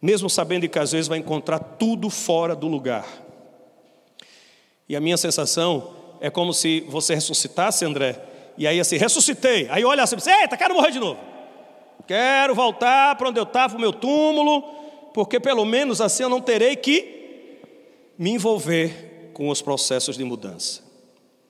mesmo 0.07 0.29
sabendo 0.29 0.69
que 0.69 0.79
às 0.79 0.93
vezes 0.93 1.09
vai 1.09 1.17
encontrar 1.17 1.59
tudo 1.59 2.09
fora 2.09 2.55
do 2.55 2.65
lugar. 2.65 3.05
E 4.87 4.95
a 4.95 5.01
minha 5.01 5.17
sensação 5.17 5.93
é 6.21 6.29
como 6.29 6.53
se 6.53 6.79
você 6.87 7.13
ressuscitasse, 7.13 7.83
André, 7.83 8.17
e 8.57 8.65
aí 8.65 8.79
assim, 8.79 8.95
ressuscitei. 8.95 9.67
Aí 9.69 9.83
olha 9.83 10.03
assim, 10.03 10.15
eita, 10.41 10.55
quero 10.55 10.73
morrer 10.73 10.91
de 10.91 10.99
novo. 10.99 11.19
Quero 12.07 12.55
voltar 12.55 13.17
para 13.17 13.27
onde 13.27 13.37
eu 13.37 13.43
estava, 13.43 13.75
o 13.75 13.81
meu 13.81 13.91
túmulo, 13.91 14.61
porque 15.13 15.41
pelo 15.41 15.65
menos 15.65 15.99
assim 15.99 16.23
eu 16.23 16.29
não 16.29 16.39
terei 16.39 16.77
que 16.77 17.59
me 18.17 18.29
envolver 18.29 19.31
com 19.33 19.49
os 19.49 19.61
processos 19.61 20.15
de 20.15 20.23
mudança. 20.23 20.83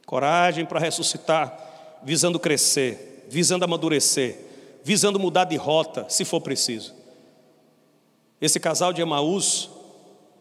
Coragem 0.04 0.66
para 0.66 0.80
ressuscitar, 0.80 2.00
visando 2.02 2.40
crescer, 2.40 3.24
visando 3.30 3.66
amadurecer, 3.66 4.36
visando 4.84 5.20
mudar 5.20 5.44
de 5.44 5.58
rota, 5.58 6.08
se 6.10 6.26
for 6.26 6.42
preciso. 6.42 6.97
Esse 8.40 8.60
casal 8.60 8.94
de 8.94 9.02
Emaús, 9.02 9.70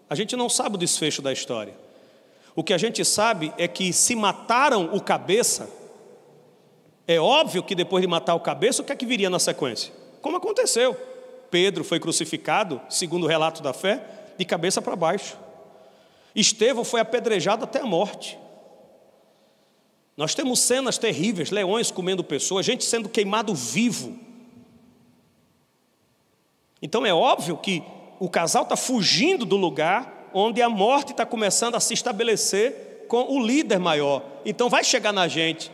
a 0.08 0.14
gente 0.14 0.36
não 0.36 0.48
sabe 0.48 0.76
o 0.76 0.78
desfecho 0.78 1.22
da 1.22 1.32
história. 1.32 1.74
O 2.54 2.62
que 2.62 2.72
a 2.72 2.78
gente 2.78 3.04
sabe 3.04 3.52
é 3.58 3.66
que 3.68 3.92
se 3.92 4.14
mataram 4.14 4.94
o 4.94 5.00
cabeça, 5.00 5.68
é 7.06 7.20
óbvio 7.20 7.62
que 7.62 7.74
depois 7.74 8.02
de 8.02 8.08
matar 8.08 8.34
o 8.34 8.40
cabeça, 8.40 8.82
o 8.82 8.84
que 8.84 8.92
é 8.92 8.96
que 8.96 9.06
viria 9.06 9.30
na 9.30 9.38
sequência? 9.38 9.92
Como 10.20 10.36
aconteceu? 10.36 10.94
Pedro 11.50 11.84
foi 11.84 12.00
crucificado, 12.00 12.80
segundo 12.88 13.24
o 13.24 13.28
relato 13.28 13.62
da 13.62 13.72
fé, 13.72 14.04
de 14.36 14.44
cabeça 14.44 14.82
para 14.82 14.96
baixo. 14.96 15.36
Estevão 16.34 16.84
foi 16.84 17.00
apedrejado 17.00 17.64
até 17.64 17.80
a 17.80 17.86
morte. 17.86 18.38
Nós 20.16 20.34
temos 20.34 20.60
cenas 20.60 20.98
terríveis, 20.98 21.50
leões 21.50 21.90
comendo 21.90 22.24
pessoas, 22.24 22.66
gente 22.66 22.84
sendo 22.84 23.08
queimado 23.08 23.54
vivo. 23.54 24.18
Então 26.80 27.04
é 27.06 27.12
óbvio 27.12 27.56
que 27.56 27.82
o 28.18 28.28
casal 28.28 28.62
está 28.62 28.76
fugindo 28.76 29.44
do 29.44 29.56
lugar 29.56 30.30
onde 30.32 30.60
a 30.60 30.68
morte 30.68 31.12
está 31.12 31.24
começando 31.24 31.74
a 31.74 31.80
se 31.80 31.94
estabelecer 31.94 33.06
com 33.08 33.36
o 33.36 33.44
líder 33.44 33.78
maior. 33.78 34.22
Então 34.44 34.68
vai 34.68 34.84
chegar 34.84 35.12
na 35.12 35.28
gente. 35.28 35.70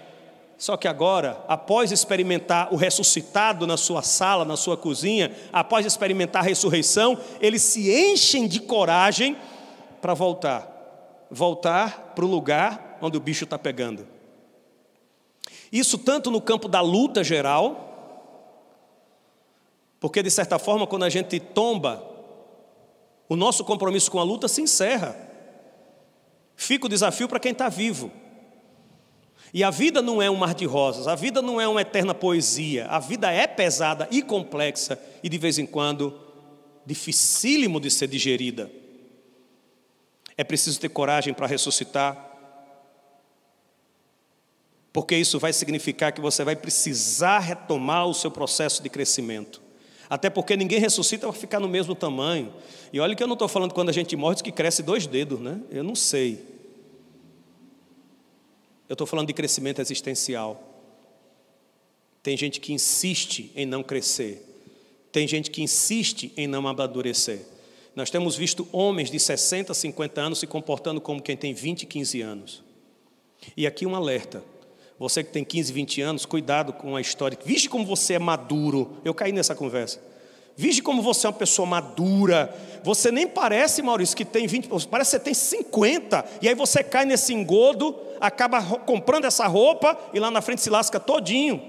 Só 0.56 0.76
que 0.76 0.86
agora, 0.86 1.44
após 1.48 1.90
experimentar 1.90 2.72
o 2.72 2.76
ressuscitado 2.76 3.66
na 3.66 3.76
sua 3.76 4.02
sala, 4.02 4.44
na 4.44 4.56
sua 4.56 4.76
cozinha, 4.76 5.34
após 5.52 5.84
experimentar 5.84 6.42
a 6.42 6.46
ressurreição, 6.46 7.18
eles 7.40 7.62
se 7.62 7.92
enchem 7.92 8.46
de 8.46 8.60
coragem 8.60 9.36
para 10.00 10.14
voltar 10.14 10.72
voltar 11.32 12.12
para 12.14 12.24
o 12.26 12.28
lugar 12.28 12.98
onde 13.00 13.16
o 13.16 13.20
bicho 13.20 13.44
está 13.44 13.58
pegando. 13.58 14.06
Isso 15.72 15.96
tanto 15.96 16.30
no 16.30 16.40
campo 16.40 16.68
da 16.68 16.82
luta 16.82 17.24
geral, 17.24 17.91
porque 20.02 20.20
de 20.20 20.32
certa 20.32 20.58
forma, 20.58 20.84
quando 20.84 21.04
a 21.04 21.08
gente 21.08 21.38
tomba, 21.38 22.04
o 23.28 23.36
nosso 23.36 23.64
compromisso 23.64 24.10
com 24.10 24.18
a 24.18 24.24
luta 24.24 24.48
se 24.48 24.60
encerra. 24.60 25.16
Fica 26.56 26.86
o 26.86 26.88
desafio 26.88 27.28
para 27.28 27.38
quem 27.38 27.52
está 27.52 27.68
vivo. 27.68 28.10
E 29.54 29.62
a 29.62 29.70
vida 29.70 30.02
não 30.02 30.20
é 30.20 30.28
um 30.28 30.34
mar 30.34 30.56
de 30.56 30.64
rosas, 30.64 31.06
a 31.06 31.14
vida 31.14 31.40
não 31.40 31.60
é 31.60 31.68
uma 31.68 31.82
eterna 31.82 32.12
poesia, 32.12 32.86
a 32.86 32.98
vida 32.98 33.30
é 33.30 33.46
pesada 33.46 34.08
e 34.10 34.22
complexa 34.22 35.00
e 35.22 35.28
de 35.28 35.38
vez 35.38 35.56
em 35.56 35.66
quando 35.66 36.18
dificílimo 36.84 37.78
de 37.78 37.88
ser 37.88 38.08
digerida. 38.08 38.68
É 40.36 40.42
preciso 40.42 40.80
ter 40.80 40.88
coragem 40.88 41.32
para 41.32 41.46
ressuscitar, 41.46 42.28
porque 44.92 45.16
isso 45.16 45.38
vai 45.38 45.52
significar 45.52 46.10
que 46.10 46.20
você 46.20 46.42
vai 46.42 46.56
precisar 46.56 47.38
retomar 47.38 48.08
o 48.08 48.14
seu 48.14 48.32
processo 48.32 48.82
de 48.82 48.88
crescimento. 48.90 49.61
Até 50.12 50.28
porque 50.28 50.54
ninguém 50.58 50.78
ressuscita 50.78 51.26
para 51.26 51.32
ficar 51.34 51.58
no 51.58 51.66
mesmo 51.66 51.94
tamanho. 51.94 52.52
E 52.92 53.00
olha 53.00 53.16
que 53.16 53.22
eu 53.22 53.26
não 53.26 53.32
estou 53.32 53.48
falando 53.48 53.72
quando 53.72 53.88
a 53.88 53.92
gente 53.92 54.14
morre 54.14 54.36
que 54.42 54.52
cresce 54.52 54.82
dois 54.82 55.06
dedos, 55.06 55.40
né? 55.40 55.58
Eu 55.70 55.82
não 55.82 55.94
sei. 55.94 56.34
Eu 58.90 58.92
estou 58.92 59.06
falando 59.06 59.28
de 59.28 59.32
crescimento 59.32 59.80
existencial. 59.80 60.62
Tem 62.22 62.36
gente 62.36 62.60
que 62.60 62.74
insiste 62.74 63.50
em 63.56 63.64
não 63.64 63.82
crescer. 63.82 64.46
Tem 65.10 65.26
gente 65.26 65.50
que 65.50 65.62
insiste 65.62 66.30
em 66.36 66.46
não 66.46 66.68
amadurecer. 66.68 67.46
Nós 67.96 68.10
temos 68.10 68.36
visto 68.36 68.68
homens 68.70 69.10
de 69.10 69.18
60, 69.18 69.72
50 69.72 70.20
anos 70.20 70.40
se 70.40 70.46
comportando 70.46 71.00
como 71.00 71.22
quem 71.22 71.38
tem 71.38 71.54
20, 71.54 71.86
15 71.86 72.20
anos. 72.20 72.62
E 73.56 73.66
aqui 73.66 73.86
um 73.86 73.96
alerta. 73.96 74.44
Você 75.02 75.24
que 75.24 75.32
tem 75.32 75.42
15, 75.42 75.72
20 75.72 76.00
anos, 76.00 76.24
cuidado 76.24 76.72
com 76.72 76.94
a 76.94 77.00
história. 77.00 77.36
Vige 77.44 77.68
como 77.68 77.84
você 77.84 78.14
é 78.14 78.18
maduro. 78.20 78.98
Eu 79.04 79.12
caí 79.12 79.32
nessa 79.32 79.52
conversa. 79.52 80.00
Vige 80.56 80.80
como 80.80 81.02
você 81.02 81.26
é 81.26 81.30
uma 81.30 81.36
pessoa 81.36 81.66
madura. 81.66 82.54
Você 82.84 83.10
nem 83.10 83.26
parece, 83.26 83.82
Maurício, 83.82 84.16
que 84.16 84.24
tem 84.24 84.46
20, 84.46 84.68
parece 84.86 85.10
que 85.10 85.16
você 85.16 85.18
tem 85.18 85.34
50. 85.34 86.24
E 86.40 86.48
aí 86.48 86.54
você 86.54 86.84
cai 86.84 87.04
nesse 87.04 87.34
engodo, 87.34 87.96
acaba 88.20 88.62
comprando 88.62 89.24
essa 89.24 89.44
roupa 89.48 89.98
e 90.14 90.20
lá 90.20 90.30
na 90.30 90.40
frente 90.40 90.62
se 90.62 90.70
lasca 90.70 91.00
todinho. 91.00 91.60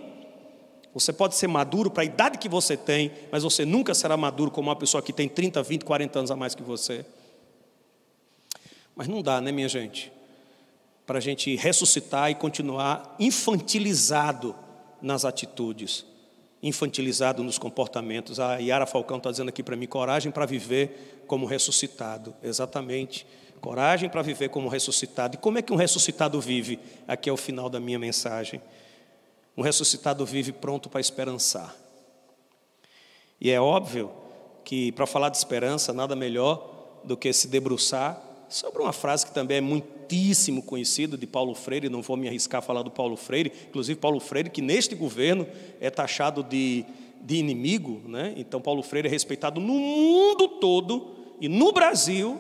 Você 0.94 1.12
pode 1.12 1.34
ser 1.34 1.48
maduro 1.48 1.90
para 1.90 2.04
a 2.04 2.06
idade 2.06 2.38
que 2.38 2.48
você 2.48 2.78
tem, 2.78 3.12
mas 3.32 3.42
você 3.42 3.66
nunca 3.66 3.96
será 3.96 4.16
maduro 4.16 4.52
como 4.52 4.70
uma 4.70 4.75
pessoa 4.75 5.02
que 5.02 5.12
tem 5.12 5.28
30, 5.28 5.63
20, 5.63 5.84
40 5.84 6.20
anos 6.20 6.30
a 6.30 6.36
mais 6.36 6.54
que 6.54 6.62
você. 6.62 7.04
Mas 8.96 9.08
não 9.08 9.24
dá, 9.24 9.42
né, 9.42 9.52
minha 9.52 9.68
gente? 9.68 10.12
Para 11.06 11.18
a 11.18 11.22
gente 11.22 11.56
ressuscitar 11.56 12.32
e 12.32 12.36
continuar 12.36 13.16
infantilizado 13.20 14.56
nas 15.02 15.26
atitudes, 15.26 16.06
infantilizado 16.62 17.44
nos 17.44 17.58
comportamentos. 17.58 18.39
A 18.39 18.58
Yara 18.58 18.86
Falcão 18.86 19.18
está 19.18 19.30
dizendo 19.30 19.50
aqui 19.50 19.62
para 19.62 19.76
mim: 19.76 19.86
coragem 19.86 20.32
para 20.32 20.46
viver 20.46 21.24
como 21.28 21.46
ressuscitado. 21.46 22.34
Exatamente. 22.42 23.28
Coragem 23.60 24.10
para 24.10 24.22
viver 24.22 24.50
como 24.50 24.68
ressuscitado. 24.68 25.36
E 25.36 25.38
como 25.38 25.58
é 25.58 25.62
que 25.62 25.72
um 25.72 25.78
ressuscitado 25.78 26.39
vive? 26.42 26.80
Aqui 27.08 27.30
é 27.30 27.34
o 27.34 27.38
final 27.38 27.70
da 27.70 27.80
minha 27.80 28.00
mensagem. 28.00 28.62
Um 29.56 29.62
ressuscitado 29.62 30.26
vive 30.26 30.52
pronto 30.52 30.89
para 30.89 31.00
esperançar. 31.00 31.74
E 33.39 33.52
é 33.52 33.60
óbvio 33.60 34.12
que, 34.63 34.92
para 34.94 35.06
falar 35.06 35.30
de 35.30 35.38
esperança, 35.38 35.94
nada 35.94 36.16
melhor 36.16 37.02
do 37.04 37.16
que 37.16 37.32
se 37.32 37.48
debruçar 37.48 38.22
sobre 38.50 38.82
uma 38.82 38.94
frase 38.94 39.26
que 39.26 39.32
também 39.32 39.58
é 39.58 39.62
muitíssimo 40.04 40.62
conhecida 40.62 41.18
de 41.18 41.26
Paulo 41.26 41.56
Freire, 41.56 41.89
não 41.89 42.02
vou 42.02 42.18
me 42.18 42.28
arriscar 42.28 42.60
a 42.60 42.62
falar 42.62 42.82
do 42.82 42.92
Paulo 42.92 43.16
Freire, 43.16 43.52
inclusive 43.70 44.00
Paulo 44.00 44.20
Freire, 44.20 44.50
que 44.50 44.62
neste 44.62 44.96
governo 44.96 45.48
é 45.80 45.89
taxado 45.89 46.44
de, 46.44 46.86
de 47.22 47.36
inimigo, 47.38 48.02
né? 48.08 48.34
então 48.36 48.60
Paulo 48.60 48.84
Freire 48.84 49.08
é 49.08 49.12
respeitado 49.12 49.62
no 49.62 49.74
mundo 49.74 50.48
todo 50.48 51.12
e 51.39 51.48
no 51.48 51.72
Brasil 51.72 52.38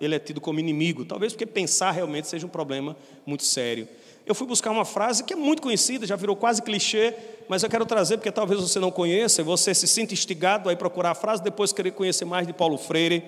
ele 0.00 0.14
é 0.14 0.18
tido 0.18 0.40
como 0.40 0.60
inimigo, 0.60 1.04
talvez 1.04 1.32
porque 1.32 1.46
pensar 1.46 1.92
realmente 1.92 2.28
seja 2.28 2.46
um 2.46 2.50
problema 2.50 2.96
muito 3.24 3.44
sério 3.44 3.88
eu 4.26 4.34
fui 4.34 4.46
buscar 4.46 4.70
uma 4.70 4.84
frase 4.84 5.22
que 5.22 5.34
é 5.34 5.36
muito 5.36 5.60
conhecida, 5.60 6.06
já 6.06 6.16
virou 6.16 6.34
quase 6.34 6.62
clichê, 6.62 7.14
mas 7.46 7.62
eu 7.62 7.68
quero 7.68 7.84
trazer 7.84 8.16
porque 8.16 8.32
talvez 8.32 8.58
você 8.58 8.80
não 8.80 8.90
conheça, 8.90 9.42
e 9.42 9.44
você 9.44 9.74
se 9.74 9.86
sinta 9.86 10.14
instigado 10.14 10.70
a 10.70 10.76
procurar 10.76 11.10
a 11.10 11.14
frase, 11.14 11.42
depois 11.42 11.72
querer 11.72 11.90
conhecer 11.90 12.24
mais 12.24 12.46
de 12.46 12.52
Paulo 12.52 12.78
Freire, 12.78 13.22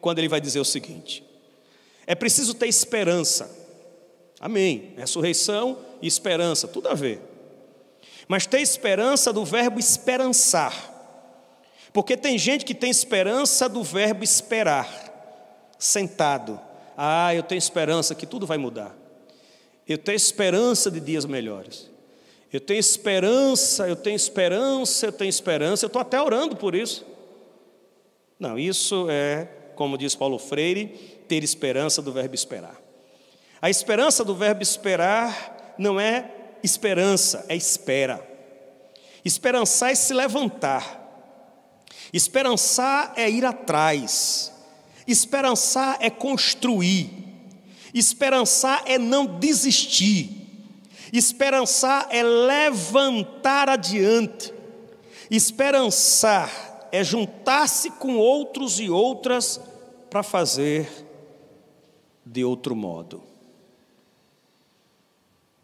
quando 0.00 0.18
ele 0.18 0.28
vai 0.28 0.40
dizer 0.40 0.58
o 0.58 0.64
seguinte: 0.64 1.22
é 2.10 2.14
preciso 2.16 2.54
ter 2.54 2.66
esperança. 2.66 3.48
Amém. 4.40 4.94
Ressurreição 4.96 5.78
e 6.02 6.08
esperança, 6.08 6.66
tudo 6.66 6.88
a 6.88 6.94
ver. 6.94 7.20
Mas 8.26 8.46
ter 8.46 8.60
esperança 8.60 9.32
do 9.32 9.44
verbo 9.44 9.78
esperançar. 9.78 10.74
Porque 11.92 12.16
tem 12.16 12.36
gente 12.36 12.64
que 12.64 12.74
tem 12.74 12.90
esperança 12.90 13.68
do 13.68 13.84
verbo 13.84 14.24
esperar, 14.24 14.88
sentado. 15.78 16.60
Ah, 16.96 17.32
eu 17.32 17.44
tenho 17.44 17.60
esperança 17.60 18.12
que 18.12 18.26
tudo 18.26 18.44
vai 18.44 18.58
mudar. 18.58 18.92
Eu 19.86 19.96
tenho 19.96 20.16
esperança 20.16 20.90
de 20.90 20.98
dias 20.98 21.24
melhores. 21.24 21.88
Eu 22.52 22.60
tenho 22.60 22.80
esperança, 22.80 23.88
eu 23.88 23.94
tenho 23.94 24.16
esperança, 24.16 25.06
eu 25.06 25.12
tenho 25.12 25.28
esperança. 25.28 25.84
Eu 25.84 25.86
estou 25.86 26.02
até 26.02 26.20
orando 26.20 26.56
por 26.56 26.74
isso. 26.74 27.06
Não, 28.36 28.58
isso 28.58 29.06
é, 29.08 29.48
como 29.76 29.96
diz 29.96 30.16
Paulo 30.16 30.40
Freire, 30.40 31.19
ter 31.30 31.44
esperança 31.44 32.02
do 32.02 32.12
verbo 32.12 32.34
esperar. 32.34 32.76
A 33.62 33.70
esperança 33.70 34.24
do 34.24 34.34
verbo 34.34 34.64
esperar 34.64 35.76
não 35.78 36.00
é 36.00 36.28
esperança, 36.60 37.46
é 37.48 37.54
espera. 37.54 38.20
Esperançar 39.24 39.92
é 39.92 39.94
se 39.94 40.12
levantar. 40.12 40.98
Esperançar 42.12 43.12
é 43.14 43.30
ir 43.30 43.44
atrás. 43.44 44.52
Esperançar 45.06 45.98
é 46.00 46.10
construir. 46.10 47.08
Esperançar 47.94 48.82
é 48.84 48.98
não 48.98 49.38
desistir. 49.38 50.48
Esperançar 51.12 52.08
é 52.10 52.24
levantar 52.24 53.68
adiante. 53.68 54.52
Esperançar 55.30 56.88
é 56.90 57.04
juntar-se 57.04 57.88
com 57.92 58.16
outros 58.16 58.80
e 58.80 58.90
outras 58.90 59.60
para 60.10 60.24
fazer 60.24 61.08
de 62.30 62.44
outro 62.44 62.76
modo. 62.76 63.20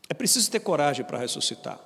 É 0.09 0.14
preciso 0.14 0.50
ter 0.50 0.61
coragem 0.61 1.05
para 1.05 1.18
ressuscitar. 1.18 1.81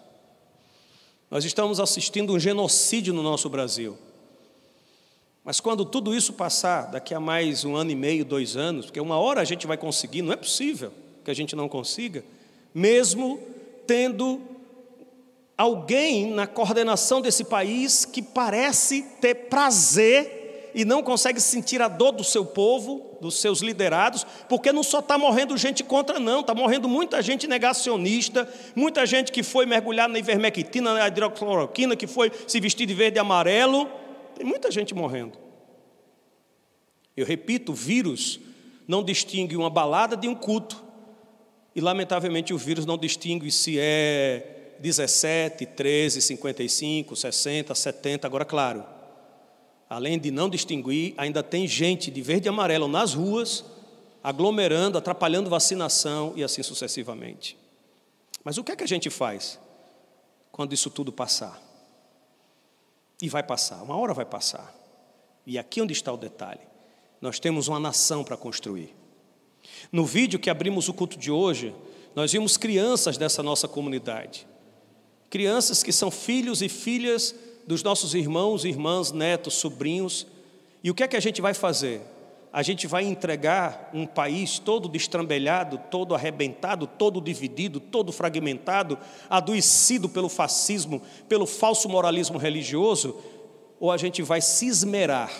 Nós 1.31 1.45
estamos 1.45 1.79
assistindo 1.79 2.33
um 2.33 2.41
genocídio 2.41 3.13
no 3.13 3.23
nosso 3.23 3.49
Brasil. 3.51 3.97
Mas 5.45 5.61
quando 5.61 5.85
tudo 5.85 6.15
isso 6.15 6.33
passar, 6.33 6.91
daqui 6.91 7.15
a 7.15 7.21
mais 7.21 7.65
um 7.65 7.77
ano 7.77 7.91
e 7.91 7.95
meio, 7.95 8.25
dois 8.25 8.57
anos, 8.57 8.87
porque 8.87 9.01
uma 9.01 9.19
hora 9.19 9.41
a 9.41 9.45
gente 9.45 9.67
vai 9.67 9.77
conseguir, 9.77 10.23
não 10.23 10.33
é 10.33 10.37
possível 10.37 10.93
que 11.25 11.31
a 11.31 11.35
gente 11.35 11.55
não 11.55 11.69
consiga, 11.69 12.25
mesmo 12.75 13.39
tendo 13.87 14.41
alguém 15.59 16.31
na 16.31 16.47
coordenação 16.47 17.21
desse 17.21 17.45
país 17.45 18.07
que 18.07 18.23
parece 18.23 19.03
ter 19.21 19.35
prazer 19.35 20.40
e 20.75 20.85
não 20.85 21.03
consegue 21.03 21.41
sentir 21.41 21.81
a 21.83 21.89
dor 21.89 22.13
do 22.13 22.25
seu 22.25 22.45
povo, 22.45 23.19
dos 23.21 23.39
seus 23.39 23.61
liderados, 23.61 24.27
porque 24.49 24.73
não 24.73 24.83
só 24.83 25.01
está 25.01 25.19
morrendo 25.19 25.57
gente 25.57 25.85
contra, 25.85 26.19
não, 26.19 26.41
está 26.41 26.55
morrendo 26.55 26.89
muita 26.89 27.21
gente 27.23 27.47
negacionista, 27.47 28.49
muita 28.75 29.05
gente 29.05 29.33
que 29.33 29.43
foi 29.43 29.67
mergulhar 29.67 30.09
na 30.09 30.19
ivermectina, 30.19 30.95
na 30.95 31.09
hidroxicloroquina, 31.09 31.97
que 31.97 32.07
foi 32.07 32.33
se 32.47 32.61
vestir 32.61 32.87
de 32.87 32.95
verde 32.95 33.19
e 33.19 33.21
amarelo 33.21 33.89
tem 34.41 34.47
muita 34.47 34.71
gente 34.71 34.95
morrendo. 34.95 35.37
Eu 37.15 37.27
repito, 37.27 37.73
o 37.73 37.75
vírus 37.75 38.41
não 38.89 39.05
distingue 39.05 39.55
uma 39.55 39.69
balada 39.69 40.17
de 40.17 40.27
um 40.27 40.35
culto. 40.35 40.83
E, 41.77 41.81
lamentavelmente, 41.83 42.55
o 42.55 42.57
vírus 42.57 42.87
não 42.87 42.97
distingue 42.97 43.51
se 43.51 43.77
é 43.79 44.77
17, 44.81 45.67
13, 45.67 46.23
55, 46.23 47.15
60, 47.15 47.75
70. 47.75 48.27
Agora, 48.27 48.47
claro, 48.47 48.83
além 49.91 50.19
de 50.19 50.31
não 50.31 50.49
distinguir, 50.49 51.13
ainda 51.17 51.43
tem 51.43 51.67
gente 51.67 52.13
de 52.13 52.23
verde 52.23 52.47
e 52.47 52.49
amarelo 52.49 52.87
nas 52.87 53.13
ruas 53.13 53.65
aglomerando, 54.23 54.99
atrapalhando 54.99 55.51
vacinação 55.51 56.33
e 56.37 56.45
assim 56.45 56.63
sucessivamente. 56.63 57.59
Mas 58.45 58.59
o 58.59 58.65
que 58.65 58.73
é 58.73 58.77
que 58.77 58.85
a 58.85 58.89
gente 58.89 59.11
faz 59.11 59.59
quando 60.53 60.73
isso 60.73 60.91
tudo 60.91 61.13
passar? 61.13 61.61
E 63.21 63.29
vai 63.29 63.43
passar, 63.43 63.83
uma 63.83 63.97
hora 63.97 64.15
vai 64.15 64.25
passar. 64.25 64.75
E 65.47 65.59
aqui 65.59 65.83
onde 65.83 65.93
está 65.93 66.13
o 66.13 66.17
detalhe: 66.17 66.61
nós 67.21 67.41
temos 67.41 67.67
uma 67.69 67.81
nação 67.81 68.23
para 68.23 68.37
construir. 68.37 68.95
No 69.91 70.05
vídeo 70.07 70.39
que 70.39 70.51
abrimos 70.51 70.89
o 70.89 70.95
culto 70.95 71.19
de 71.19 71.31
hoje, 71.31 71.75
nós 72.15 72.33
vimos 72.33 72.57
crianças 72.57 73.17
dessa 73.17 73.43
nossa 73.43 73.67
comunidade. 73.67 74.47
Crianças 75.29 75.83
que 75.83 75.93
são 75.93 76.11
filhos 76.11 76.63
e 76.63 76.69
filhas 76.69 77.35
dos 77.71 77.85
nossos 77.85 78.15
irmãos, 78.15 78.65
irmãs, 78.65 79.13
netos, 79.13 79.55
sobrinhos. 79.55 80.27
E 80.83 80.91
o 80.91 80.95
que 80.95 81.05
é 81.05 81.09
que 81.09 81.17
a 81.17 81.21
gente 81.21 81.41
vai 81.41 81.55
fazer? 81.55 82.01
A 82.53 82.65
gente 82.65 82.89
vai 82.89 83.05
entregar 83.05 83.91
um 83.95 84.05
país 84.05 84.59
todo 84.59 84.89
destrambelhado, 84.89 85.79
todo 85.89 86.13
arrebentado, 86.13 86.89
todo 86.89 87.21
dividido, 87.21 87.79
todo 87.79 88.11
fragmentado, 88.11 88.99
adoecido 89.29 90.09
pelo 90.09 90.29
fascismo, 90.29 91.01
pelo 91.29 91.47
falso 91.47 91.89
moralismo 91.89 92.39
religioso, 92.39 93.17
ou 93.79 93.93
a 93.93 93.97
gente 93.97 94.21
vai 94.21 94.41
se 94.41 94.67
esmerar 94.67 95.31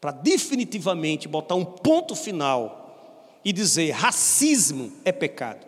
para 0.00 0.12
definitivamente 0.12 1.28
botar 1.28 1.56
um 1.56 1.64
ponto 1.64 2.16
final 2.16 3.36
e 3.44 3.52
dizer: 3.52 3.90
racismo 3.90 4.90
é 5.04 5.12
pecado, 5.12 5.66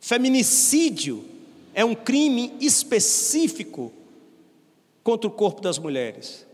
feminicídio 0.00 1.37
é 1.78 1.84
um 1.84 1.94
crime 1.94 2.56
específico 2.60 3.92
contra 5.04 5.28
o 5.28 5.30
corpo 5.30 5.60
das 5.60 5.78
mulheres. 5.78 6.44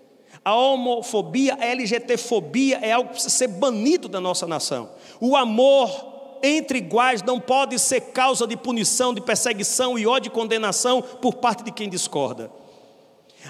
A 0.44 0.54
homofobia, 0.54 1.56
a 1.58 1.64
LGTfobia 1.64 2.78
é 2.82 2.92
algo 2.92 3.08
que 3.08 3.14
precisa 3.14 3.34
ser 3.34 3.48
banido 3.48 4.06
da 4.06 4.20
nossa 4.20 4.46
nação. 4.46 4.90
O 5.18 5.34
amor 5.34 6.36
entre 6.42 6.76
iguais 6.76 7.22
não 7.22 7.40
pode 7.40 7.78
ser 7.78 8.02
causa 8.12 8.46
de 8.46 8.54
punição, 8.54 9.14
de 9.14 9.22
perseguição 9.22 9.98
e 9.98 10.06
ódio 10.06 10.28
e 10.28 10.30
condenação 10.30 11.00
por 11.00 11.36
parte 11.36 11.64
de 11.64 11.72
quem 11.72 11.88
discorda. 11.88 12.50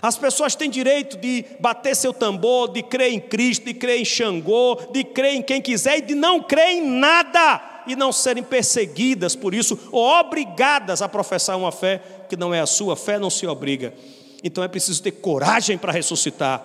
As 0.01 0.17
pessoas 0.17 0.55
têm 0.55 0.71
direito 0.71 1.17
de 1.17 1.45
bater 1.59 1.97
seu 1.97 2.13
tambor, 2.13 2.69
de 2.69 2.85
crer 2.85 3.15
em 3.15 3.21
Cristo, 3.21 3.65
de 3.65 3.75
crer 3.75 4.01
em 4.01 4.05
Xangô, 4.05 4.79
de 4.93 5.03
crer 5.03 5.35
em 5.35 5.43
quem 5.43 5.61
quiser 5.61 5.99
e 5.99 6.03
de 6.03 6.15
não 6.15 6.41
crer 6.41 6.69
em 6.69 6.83
nada 6.83 7.74
e 7.87 7.97
não 7.97 8.13
serem 8.13 8.43
perseguidas 8.43 9.35
por 9.37 9.55
isso 9.55 9.79
ou 9.91 10.05
obrigadas 10.05 11.03
a 11.03 11.09
professar 11.09 11.57
uma 11.57 11.73
fé 11.73 12.03
que 12.29 12.37
não 12.37 12.55
é 12.55 12.61
a 12.61 12.67
sua, 12.67 12.97
fé 12.97 13.19
não 13.19 13.31
se 13.31 13.47
obriga. 13.47 13.95
Então 14.43 14.63
é 14.63 14.69
preciso 14.69 15.03
ter 15.03 15.13
coragem 15.13 15.79
para 15.79 15.93
ressuscitar, 15.93 16.61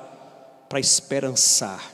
para 0.68 0.80
esperançar. 0.80 1.94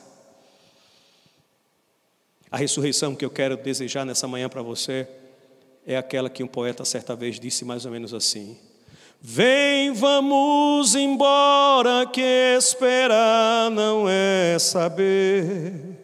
A 2.51 2.57
ressurreição 2.57 3.15
que 3.15 3.25
eu 3.25 3.29
quero 3.29 3.57
desejar 3.57 4.05
nessa 4.05 4.27
manhã 4.27 4.47
para 4.47 4.61
você 4.61 5.07
é 5.85 5.97
aquela 5.97 6.29
que 6.29 6.43
um 6.43 6.47
poeta 6.47 6.83
certa 6.83 7.15
vez 7.15 7.39
disse 7.39 7.65
mais 7.65 7.85
ou 7.85 7.91
menos 7.91 8.13
assim: 8.13 8.57
Vem, 9.21 9.91
vamos 9.91 10.95
embora, 10.95 12.05
que 12.07 12.21
esperar 12.57 13.69
não 13.71 14.07
é 14.07 14.57
saber. 14.59 15.94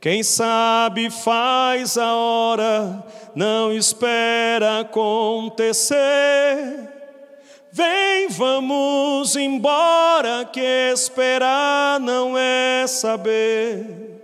Quem 0.00 0.22
sabe 0.22 1.10
faz 1.10 1.98
a 1.98 2.14
hora, 2.14 3.04
não 3.34 3.72
espera 3.72 4.80
acontecer. 4.80 5.98
Vem, 7.72 8.28
vamos 8.28 9.34
embora, 9.34 10.44
que 10.44 10.60
esperar 10.60 11.98
não 11.98 12.38
é 12.38 12.86
saber. 12.86 14.22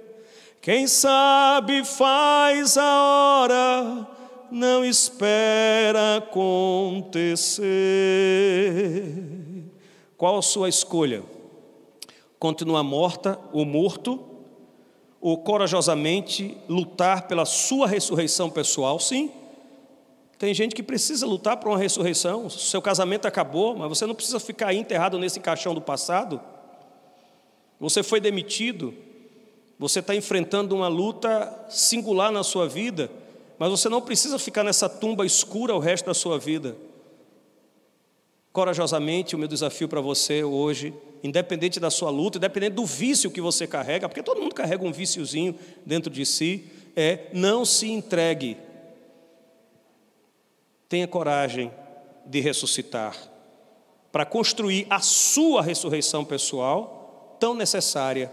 Quem 0.60 0.86
sabe 0.86 1.84
faz 1.84 2.78
a 2.78 3.02
hora, 3.02 4.06
não 4.52 4.84
espera 4.84 6.18
acontecer. 6.18 7.64
Qual 10.16 10.38
a 10.38 10.42
sua 10.42 10.68
escolha? 10.68 11.24
Continuar 12.38 12.84
morta 12.84 13.36
ou 13.52 13.64
morto? 13.64 14.33
Ou 15.24 15.38
corajosamente 15.38 16.54
lutar 16.68 17.26
pela 17.26 17.46
sua 17.46 17.86
ressurreição 17.86 18.50
pessoal, 18.50 19.00
sim. 19.00 19.30
Tem 20.38 20.52
gente 20.52 20.74
que 20.74 20.82
precisa 20.82 21.24
lutar 21.24 21.56
por 21.56 21.70
uma 21.70 21.78
ressurreição. 21.78 22.50
Seu 22.50 22.82
casamento 22.82 23.24
acabou, 23.24 23.74
mas 23.74 23.88
você 23.88 24.04
não 24.04 24.14
precisa 24.14 24.38
ficar 24.38 24.66
aí 24.66 24.76
enterrado 24.76 25.18
nesse 25.18 25.40
caixão 25.40 25.74
do 25.74 25.80
passado. 25.80 26.38
Você 27.80 28.02
foi 28.02 28.20
demitido, 28.20 28.92
você 29.78 30.00
está 30.00 30.14
enfrentando 30.14 30.76
uma 30.76 30.88
luta 30.88 31.58
singular 31.70 32.30
na 32.30 32.42
sua 32.42 32.68
vida, 32.68 33.10
mas 33.58 33.70
você 33.70 33.88
não 33.88 34.02
precisa 34.02 34.38
ficar 34.38 34.62
nessa 34.62 34.90
tumba 34.90 35.24
escura 35.24 35.74
o 35.74 35.78
resto 35.78 36.04
da 36.04 36.12
sua 36.12 36.38
vida. 36.38 36.76
Corajosamente, 38.54 39.34
o 39.34 39.38
meu 39.38 39.48
desafio 39.48 39.88
para 39.88 40.00
você 40.00 40.44
hoje 40.44 40.94
independente 41.24 41.80
da 41.80 41.90
sua 41.90 42.08
luta, 42.08 42.38
independente 42.38 42.74
do 42.74 42.86
vício 42.86 43.32
que 43.32 43.40
você 43.40 43.66
carrega, 43.66 44.08
porque 44.08 44.22
todo 44.22 44.40
mundo 44.40 44.54
carrega 44.54 44.84
um 44.84 44.92
viciozinho 44.92 45.58
dentro 45.84 46.08
de 46.08 46.24
si, 46.24 46.70
é 46.94 47.30
não 47.32 47.64
se 47.64 47.90
entregue. 47.90 48.56
Tenha 50.88 51.08
coragem 51.08 51.72
de 52.24 52.38
ressuscitar 52.38 53.16
para 54.12 54.24
construir 54.24 54.86
a 54.88 55.00
sua 55.00 55.60
ressurreição 55.60 56.24
pessoal 56.24 57.36
tão 57.40 57.54
necessária 57.54 58.30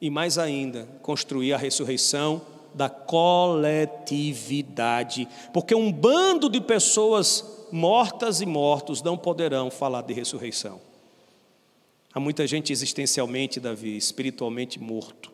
e 0.00 0.08
mais 0.08 0.38
ainda, 0.38 0.88
construir 1.02 1.52
a 1.52 1.58
ressurreição 1.58 2.40
da 2.72 2.88
coletividade, 2.88 5.28
porque 5.52 5.74
um 5.74 5.92
bando 5.92 6.48
de 6.48 6.62
pessoas 6.62 7.55
mortas 7.72 8.40
e 8.40 8.46
mortos 8.46 9.02
não 9.02 9.16
poderão 9.16 9.70
falar 9.70 10.02
de 10.02 10.12
ressurreição. 10.12 10.80
Há 12.12 12.20
muita 12.20 12.46
gente 12.46 12.72
existencialmente, 12.72 13.60
Davi, 13.60 13.96
espiritualmente 13.96 14.80
morto 14.80 15.32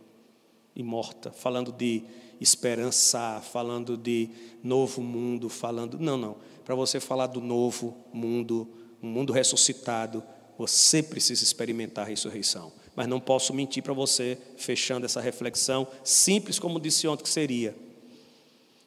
e 0.74 0.82
morta, 0.82 1.30
falando 1.30 1.70
de 1.70 2.02
esperançar, 2.40 3.40
falando 3.40 3.96
de 3.96 4.28
novo 4.62 5.00
mundo, 5.00 5.48
falando. 5.48 5.98
Não, 5.98 6.16
não. 6.16 6.36
Para 6.64 6.74
você 6.74 6.98
falar 6.98 7.28
do 7.28 7.40
novo 7.40 7.96
mundo, 8.12 8.68
um 9.02 9.08
mundo 9.08 9.32
ressuscitado, 9.32 10.22
você 10.58 11.02
precisa 11.02 11.42
experimentar 11.44 12.04
a 12.04 12.08
ressurreição. 12.08 12.72
Mas 12.94 13.06
não 13.06 13.20
posso 13.20 13.54
mentir 13.54 13.82
para 13.82 13.92
você, 13.92 14.36
fechando 14.56 15.06
essa 15.06 15.20
reflexão, 15.20 15.86
simples 16.04 16.58
como 16.58 16.80
disse 16.80 17.06
ontem 17.08 17.22
que 17.22 17.28
seria: 17.28 17.74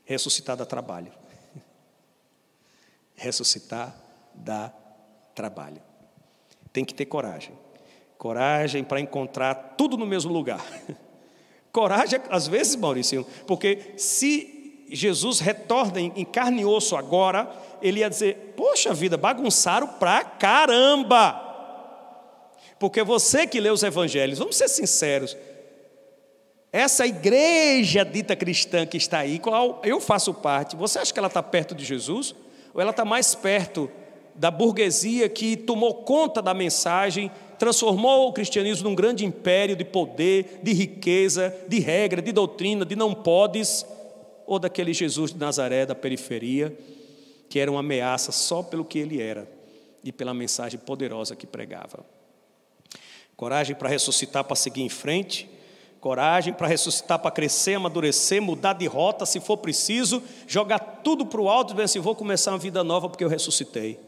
ressuscitar 0.03 0.55
dá 0.55 0.65
trabalho. 0.65 1.12
Ressuscitar 3.15 3.95
dá 4.34 4.73
trabalho. 5.34 5.82
Tem 6.71 6.84
que 6.84 6.93
ter 6.93 7.06
coragem. 7.06 7.54
Coragem 8.17 8.84
para 8.84 8.99
encontrar 8.99 9.75
tudo 9.78 9.97
no 9.97 10.06
mesmo 10.06 10.32
lugar. 10.32 10.65
Coragem, 11.71 12.21
às 12.30 12.47
vezes, 12.47 12.75
Maurício, 12.78 13.28
porque 13.45 13.95
se 13.97 14.86
Jesus 14.89 15.41
retorna 15.41 15.99
em 15.99 16.23
carne 16.23 16.62
e 16.62 16.65
osso 16.65 16.95
agora, 16.95 17.54
ele 17.82 17.99
ia 17.99 18.10
dizer: 18.10 18.54
Poxa 18.56 18.93
vida, 18.93 19.17
bagunçaram 19.17 19.88
pra 19.88 20.23
caramba. 20.23 21.41
Porque 22.80 23.04
você 23.04 23.45
que 23.45 23.60
lê 23.60 23.69
os 23.69 23.84
evangelhos, 23.84 24.39
vamos 24.39 24.56
ser 24.56 24.67
sinceros, 24.69 25.36
essa 26.71 27.08
igreja 27.08 28.04
dita 28.04 28.36
cristã 28.36 28.86
que 28.86 28.97
está 28.97 29.19
aí, 29.19 29.39
qual 29.39 29.82
eu 29.84 30.01
faço 30.01 30.34
parte, 30.34 30.75
você 30.75 30.99
acha 30.99 31.13
que 31.13 31.17
ela 31.17 31.30
está 31.30 31.41
perto 31.41 31.73
de 31.73 31.86
Jesus? 31.86 32.36
Ou 32.75 32.81
ela 32.81 32.91
está 32.91 33.03
mais 33.03 33.33
perto 33.33 33.89
da 34.35 34.51
burguesia 34.51 35.27
que 35.29 35.55
tomou 35.55 36.03
conta 36.03 36.41
da 36.41 36.53
mensagem 36.53 37.31
transformou 37.57 38.27
o 38.27 38.33
cristianismo 38.33 38.89
num 38.89 38.95
grande 38.95 39.25
império 39.25 39.75
de 39.75 39.85
poder, 39.85 40.59
de 40.61 40.73
riqueza, 40.73 41.55
de 41.67 41.79
regra, 41.79 42.21
de 42.21 42.31
doutrina, 42.31 42.85
de 42.85 42.95
não 42.95 43.13
podes, 43.13 43.85
ou 44.45 44.59
daquele 44.59 44.93
Jesus 44.93 45.31
de 45.31 45.39
Nazaré 45.39 45.85
da 45.85 45.95
periferia, 45.95 46.77
que 47.49 47.59
era 47.59 47.71
uma 47.71 47.79
ameaça 47.79 48.31
só 48.31 48.61
pelo 48.61 48.85
que 48.85 48.99
ele 48.99 49.21
era 49.21 49.49
e 50.03 50.11
pela 50.11 50.33
mensagem 50.33 50.79
poderosa 50.79 51.35
que 51.35 51.47
pregava. 51.47 52.05
Coragem 53.35 53.75
para 53.75 53.89
ressuscitar, 53.89 54.43
para 54.43 54.55
seguir 54.55 54.81
em 54.81 54.89
frente, 54.89 55.49
coragem 56.06 56.54
para 56.54 56.68
ressuscitar, 56.68 57.18
para 57.18 57.32
crescer, 57.32 57.74
amadurecer, 57.74 58.39
mudar 58.39 58.74
de 58.74 58.86
rota 58.86 59.26
se 59.26 59.39
for 59.39 59.58
preciso, 59.58 60.22
jogar 60.46 60.78
tudo 60.78 61.26
para 61.26 61.41
o 61.41 61.50
alto 61.50 61.72
e 61.72 61.74
dizer 61.74 61.86
assim: 61.86 62.00
vou 62.00 62.13
começar 62.13 62.52
uma 62.52 62.60
vida 62.60 62.84
nova 62.84 63.10
porque 63.10 63.24
eu 63.24 63.28
ressuscitei. 63.28 64.00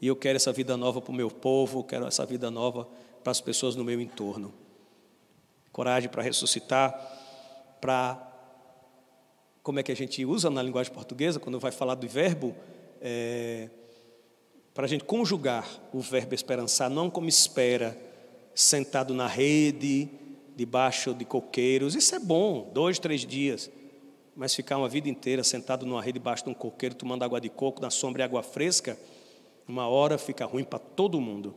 E 0.00 0.06
eu 0.06 0.16
quero 0.16 0.36
essa 0.36 0.50
vida 0.54 0.74
nova 0.74 1.02
para 1.02 1.12
o 1.12 1.14
meu 1.14 1.30
povo, 1.30 1.84
quero 1.84 2.06
essa 2.06 2.24
vida 2.24 2.50
nova 2.50 2.88
para 3.22 3.30
as 3.30 3.42
pessoas 3.42 3.76
no 3.76 3.84
meu 3.84 4.00
entorno. 4.00 4.54
Coragem 5.70 6.08
para 6.08 6.22
ressuscitar, 6.22 6.98
para. 7.78 8.26
Como 9.62 9.78
é 9.78 9.82
que 9.82 9.92
a 9.92 9.96
gente 9.96 10.24
usa 10.24 10.48
na 10.48 10.62
linguagem 10.62 10.94
portuguesa, 10.94 11.38
quando 11.38 11.60
vai 11.60 11.72
falar 11.72 11.96
do 11.96 12.08
verbo? 12.08 12.56
É, 13.02 13.68
para 14.72 14.86
a 14.86 14.88
gente 14.88 15.04
conjugar 15.04 15.68
o 15.92 16.00
verbo 16.00 16.34
esperançar, 16.34 16.88
não 16.88 17.10
como 17.10 17.28
espera, 17.28 17.94
sentado 18.54 19.12
na 19.12 19.26
rede, 19.26 20.08
debaixo 20.56 21.14
de 21.14 21.24
coqueiros. 21.24 21.94
Isso 21.94 22.14
é 22.14 22.18
bom, 22.18 22.70
dois, 22.72 22.98
três 22.98 23.22
dias. 23.22 23.70
Mas 24.36 24.54
ficar 24.54 24.78
uma 24.78 24.88
vida 24.88 25.08
inteira 25.08 25.44
sentado 25.44 25.86
numa 25.86 26.02
rede 26.02 26.18
debaixo 26.18 26.44
de 26.44 26.50
um 26.50 26.54
coqueiro, 26.54 26.94
tomando 26.94 27.22
água 27.22 27.40
de 27.40 27.48
coco, 27.48 27.80
na 27.80 27.90
sombra 27.90 28.22
e 28.22 28.24
água 28.24 28.42
fresca, 28.42 28.98
uma 29.66 29.88
hora 29.88 30.18
fica 30.18 30.44
ruim 30.44 30.64
para 30.64 30.78
todo 30.78 31.20
mundo. 31.20 31.54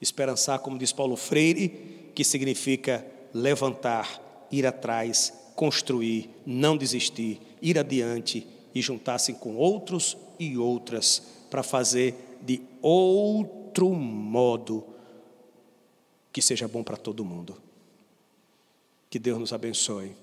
Esperançar, 0.00 0.58
como 0.58 0.78
diz 0.78 0.92
Paulo 0.92 1.16
Freire, 1.16 2.10
que 2.14 2.24
significa 2.24 3.06
levantar, 3.32 4.46
ir 4.50 4.66
atrás, 4.66 5.32
construir, 5.54 6.28
não 6.44 6.76
desistir, 6.76 7.40
ir 7.60 7.78
adiante 7.78 8.46
e 8.74 8.82
juntar-se 8.82 9.32
com 9.34 9.56
outros 9.56 10.16
e 10.38 10.56
outras 10.56 11.22
para 11.50 11.62
fazer 11.62 12.38
de 12.42 12.60
outro 12.80 13.90
modo 13.90 14.84
que 16.32 16.42
seja 16.42 16.66
bom 16.66 16.82
para 16.82 16.96
todo 16.96 17.24
mundo. 17.24 17.56
Que 19.12 19.18
Deus 19.18 19.38
nos 19.38 19.52
abençoe. 19.52 20.16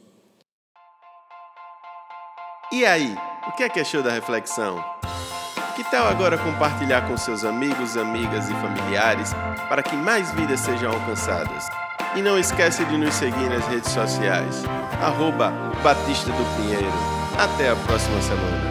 E 2.72 2.84
aí, 2.84 3.16
o 3.48 3.52
que 3.52 3.62
é 3.62 3.70
que 3.70 3.80
achou 3.80 4.02
da 4.02 4.12
reflexão? 4.12 4.84
Que 5.76 5.84
tal 5.92 6.08
agora 6.08 6.40
compartilhar 6.40 7.08
com 7.08 7.16
seus 7.16 7.46
amigos, 7.46 7.96
amigas 7.96 8.50
e 8.50 8.54
familiares 8.54 9.32
para 9.70 9.84
que 9.84 9.96
mais 9.96 10.32
vidas 10.32 10.62
sejam 10.62 10.92
alcançadas? 10.92 11.68
E 12.16 12.22
não 12.24 12.40
esquece 12.40 12.84
de 12.86 12.98
nos 12.98 13.14
seguir 13.14 13.48
nas 13.48 13.68
redes 13.68 13.92
sociais, 13.92 14.64
arroba 15.04 15.52
Batista 15.84 16.32
do 16.32 16.56
Pinheiro. 16.58 16.92
Até 17.38 17.70
a 17.70 17.76
próxima 17.76 18.20
semana. 18.24 18.69